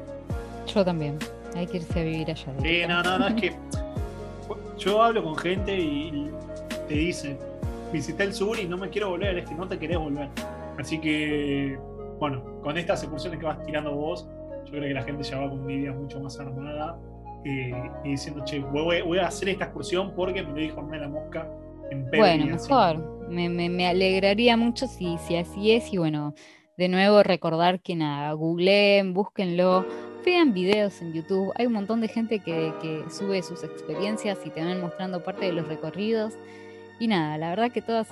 Yo 0.67 0.85
también, 0.85 1.19
hay 1.57 1.67
que 1.67 1.79
irse 1.79 2.01
a 2.01 2.05
vivir 2.05 2.31
allá. 2.31 2.53
Sí, 2.63 2.83
no, 2.89 3.03
no, 3.03 3.19
no, 3.19 3.29
es 3.29 3.35
que 3.35 3.57
yo 4.79 5.03
hablo 5.03 5.25
con 5.25 5.37
gente 5.37 5.77
y 5.77 6.31
te 6.89 6.95
dicen, 6.95 7.39
visité 7.93 8.25
el 8.25 8.33
sur 8.33 8.59
y 8.59 8.67
no 8.67 8.77
me 8.77 8.91
quiero 8.91 9.11
volver, 9.11 9.39
es 9.39 9.49
que 9.49 9.55
no 9.55 9.67
te 9.67 9.79
querés 9.79 9.99
volver. 9.99 10.29
Así 10.79 11.01
que, 11.01 11.79
bueno, 12.19 12.43
con 12.63 12.77
estas 12.77 13.03
excursiones 13.03 13.41
que 13.41 13.47
vas 13.47 13.63
tirando 13.65 13.93
vos, 13.93 14.29
yo 14.65 14.71
creo 14.71 14.83
que 14.83 14.95
la 14.95 15.03
gente 15.03 15.23
ya 15.23 15.39
va 15.39 15.49
con 15.49 15.61
una 15.61 15.73
idea 15.73 15.93
mucho 15.93 16.21
más 16.21 16.39
armada 16.39 16.99
eh, 17.45 17.73
y 18.05 18.11
diciendo, 18.11 18.45
che, 18.45 18.59
voy, 18.59 19.19
a 19.19 19.27
hacer 19.27 19.49
esta 19.49 19.65
excursión 19.65 20.13
porque 20.15 20.43
me 20.43 20.51
lo 20.51 20.57
dijo 20.57 20.83
la 20.83 21.09
Mosca 21.09 21.49
en 21.91 22.11
Bueno, 22.11 22.47
mejor. 22.47 23.29
Me, 23.29 23.49
me, 23.49 23.87
alegraría 23.87 24.57
mucho 24.57 24.87
si, 24.87 25.19
si 25.19 25.37
así 25.37 25.73
es 25.73 25.93
y 25.93 25.99
bueno, 25.99 26.35
de 26.77 26.89
nuevo 26.89 27.23
recordar 27.23 27.81
que 27.81 27.97
nada, 27.97 28.33
googleen, 28.33 29.15
búsquenlo, 29.15 29.87
vean 30.27 30.53
videos 30.53 31.01
en 31.01 31.13
YouTube. 31.13 31.53
Hay 31.55 31.67
un 31.67 31.73
montón 31.73 32.01
de 32.01 32.09
gente 32.09 32.41
que, 32.41 32.75
que 32.83 33.05
sube 33.09 33.43
sus 33.45 33.63
experiencias 33.63 34.39
y 34.45 34.51
te 34.51 34.63
van 34.63 34.81
mostrando 34.81 35.23
parte 35.23 35.47
de 35.47 35.53
los 35.53 35.69
recorridos. 35.69 36.35
Y 36.99 37.07
nada, 37.07 37.39
la 37.39 37.51
verdad 37.51 37.71
que 37.71 37.81
todas, 37.81 38.09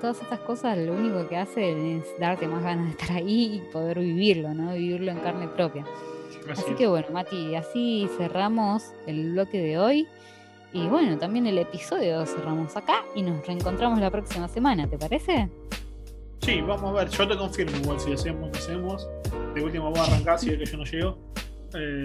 todas 0.00 0.20
estas 0.20 0.40
cosas 0.40 0.76
lo 0.76 0.92
único 0.92 1.28
que 1.28 1.36
hacen 1.36 2.00
es 2.00 2.04
darte 2.18 2.48
más 2.48 2.64
ganas 2.64 2.86
de 2.86 2.90
estar 2.90 3.16
ahí 3.16 3.56
y 3.56 3.72
poder 3.72 4.00
vivirlo, 4.00 4.52
¿no? 4.54 4.72
Vivirlo 4.72 5.12
en 5.12 5.18
carne 5.18 5.48
propia. 5.48 5.86
Así, 6.50 6.74
que 6.74 6.88
bueno, 6.88 7.06
Mati, 7.12 7.54
así 7.54 8.08
cerramos 8.16 8.92
el 9.06 9.32
bloque 9.32 9.58
de 9.58 9.78
hoy. 9.78 10.08
Y 10.72 10.88
bueno, 10.88 11.16
también 11.18 11.46
el 11.46 11.58
episodio 11.58 12.26
cerramos 12.26 12.76
acá 12.76 13.04
y 13.14 13.22
nos 13.22 13.46
reencontramos 13.46 14.00
la 14.00 14.10
próxima 14.10 14.48
semana, 14.48 14.88
¿te 14.88 14.98
parece? 14.98 15.48
Sí, 16.40 16.60
vamos 16.60 16.90
a 16.90 17.04
ver, 17.04 17.08
yo 17.08 17.28
te 17.28 17.36
confirmo 17.36 17.76
igual 17.76 18.00
si 18.00 18.12
hacemos, 18.12 18.50
hacemos. 18.56 19.06
De 19.54 19.62
último 19.62 19.90
voy 19.90 20.00
a 20.00 20.04
arrancar 20.04 20.40
si 20.40 20.50
es 20.50 20.58
que 20.58 20.64
yo 20.64 20.78
no 20.78 20.84
llego. 20.84 21.18
Eh, 21.74 22.04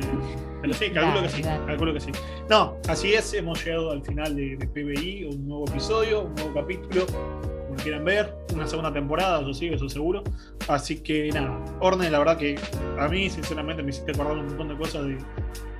pero 0.61 0.73
sí, 0.73 0.89
calculo 0.93 1.23
que 1.23 1.29
sí, 1.29 1.41
calculo 1.41 1.93
que 1.93 1.99
sí. 1.99 2.11
No, 2.49 2.77
así 2.87 3.13
es, 3.13 3.33
hemos 3.33 3.63
llegado 3.63 3.91
al 3.91 4.03
final 4.03 4.35
de, 4.35 4.57
PBI, 4.57 5.25
un 5.25 5.47
nuevo 5.47 5.65
episodio, 5.67 6.23
un 6.23 6.35
nuevo 6.35 6.53
capítulo, 6.53 7.05
como 7.05 7.75
quieran 7.81 8.05
ver, 8.05 8.33
una 8.53 8.67
segunda 8.67 8.91
temporada, 8.91 9.41
yo 9.41 9.53
sí, 9.53 9.67
eso 9.67 9.89
seguro. 9.89 10.23
Así 10.67 10.99
que 10.99 11.29
nada, 11.29 11.63
Orne, 11.79 12.09
la 12.09 12.19
verdad 12.19 12.37
que 12.37 12.59
a 12.99 13.07
mí, 13.07 13.29
sinceramente, 13.29 13.83
me 13.83 13.89
hiciste 13.89 14.11
acordar 14.11 14.37
un 14.37 14.45
montón 14.47 14.69
de 14.69 14.77
cosas 14.77 15.05
de, 15.05 15.17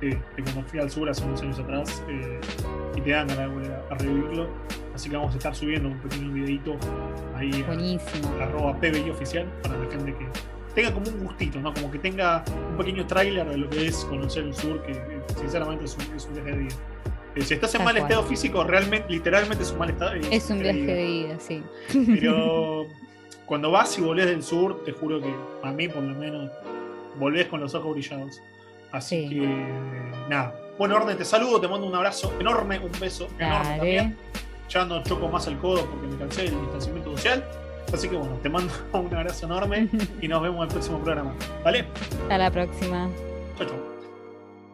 de, 0.00 0.18
cuando 0.42 0.62
fui 0.64 0.80
al 0.80 0.90
sur 0.90 1.08
hace 1.08 1.24
unos 1.24 1.42
años 1.42 1.58
atrás 1.58 2.02
eh, 2.08 2.40
y 2.96 3.00
te 3.00 3.10
dan 3.10 3.26
ganas 3.28 3.48
de 3.48 3.54
volver 3.54 3.72
a, 3.90 3.94
revivirlo. 3.94 4.48
Así 4.94 5.08
que 5.08 5.16
vamos 5.16 5.32
a 5.34 5.36
estar 5.38 5.54
subiendo 5.54 5.88
un 5.88 5.98
pequeño 6.00 6.32
videito 6.32 6.76
ahí 7.36 7.62
Buenísimo. 7.62 8.28
a, 8.40 8.44
arroba 8.44 8.80
PBI 8.80 9.10
oficial 9.10 9.46
para 9.62 9.78
la 9.78 9.88
gente 9.88 10.12
que, 10.12 10.26
tenga 10.78 10.94
como 10.94 11.10
un 11.10 11.24
gustito, 11.24 11.58
¿no? 11.58 11.74
Como 11.74 11.90
que 11.90 11.98
tenga 11.98 12.44
un 12.70 12.76
pequeño 12.76 13.04
tráiler 13.04 13.48
de 13.48 13.56
lo 13.56 13.68
que 13.68 13.88
es 13.88 14.04
conocer 14.04 14.44
el 14.44 14.54
sur, 14.54 14.80
que 14.84 14.94
sinceramente 15.36 15.86
es 15.86 15.96
un, 15.96 16.16
es 16.16 16.24
un 16.26 16.34
viaje 16.34 16.50
de 16.52 16.56
vida. 16.56 16.74
Eh, 17.34 17.42
si 17.42 17.54
estás 17.54 17.74
en 17.74 17.82
mal 17.82 17.96
estado 17.96 18.22
físico, 18.22 18.62
realmente, 18.62 19.10
literalmente 19.10 19.64
es 19.64 19.72
un 19.72 19.78
mal 19.78 19.90
estado. 19.90 20.12
Es, 20.14 20.48
un 20.50 20.60
viaje 20.60 20.78
de 20.78 21.04
vida, 21.04 21.40
sí. 21.40 21.64
Pero 21.92 22.86
cuando 23.46 23.72
vas 23.72 23.98
y 23.98 24.02
volvés 24.02 24.26
del 24.26 24.40
sur, 24.40 24.84
te 24.84 24.92
juro 24.92 25.20
que 25.20 25.34
a 25.64 25.72
mí 25.72 25.88
por 25.88 26.04
lo 26.04 26.14
menos 26.14 26.48
volvés 27.18 27.48
con 27.48 27.58
los 27.58 27.74
ojos 27.74 27.94
brillados. 27.94 28.40
Así 28.92 29.28
que 29.28 29.48
nada. 30.28 30.54
Bueno, 30.78 30.94
Orden, 30.94 31.18
te 31.18 31.24
saludo, 31.24 31.60
te 31.60 31.66
mando 31.66 31.88
un 31.88 31.94
abrazo 31.96 32.32
enorme, 32.38 32.78
un 32.78 32.92
beso 33.00 33.26
enorme 33.36 33.76
también. 33.78 34.16
Ya 34.68 34.84
no 34.84 35.02
choco 35.02 35.26
más 35.26 35.48
el 35.48 35.58
codo 35.58 35.84
porque 35.86 36.06
me 36.06 36.16
cansé 36.18 36.42
del 36.44 36.60
distanciamiento 36.60 37.16
social. 37.16 37.44
Así 37.92 38.08
que 38.08 38.16
bueno, 38.16 38.36
te 38.42 38.48
mando 38.48 38.72
un 38.92 39.14
abrazo 39.14 39.46
enorme 39.46 39.88
y 40.20 40.28
nos 40.28 40.42
vemos 40.42 40.58
en 40.58 40.62
el 40.64 40.68
próximo 40.68 40.98
programa. 40.98 41.34
¿Vale? 41.64 41.86
Hasta 42.22 42.38
la 42.38 42.50
próxima. 42.50 43.08
Chao, 43.56 43.66
chao. 43.66 43.87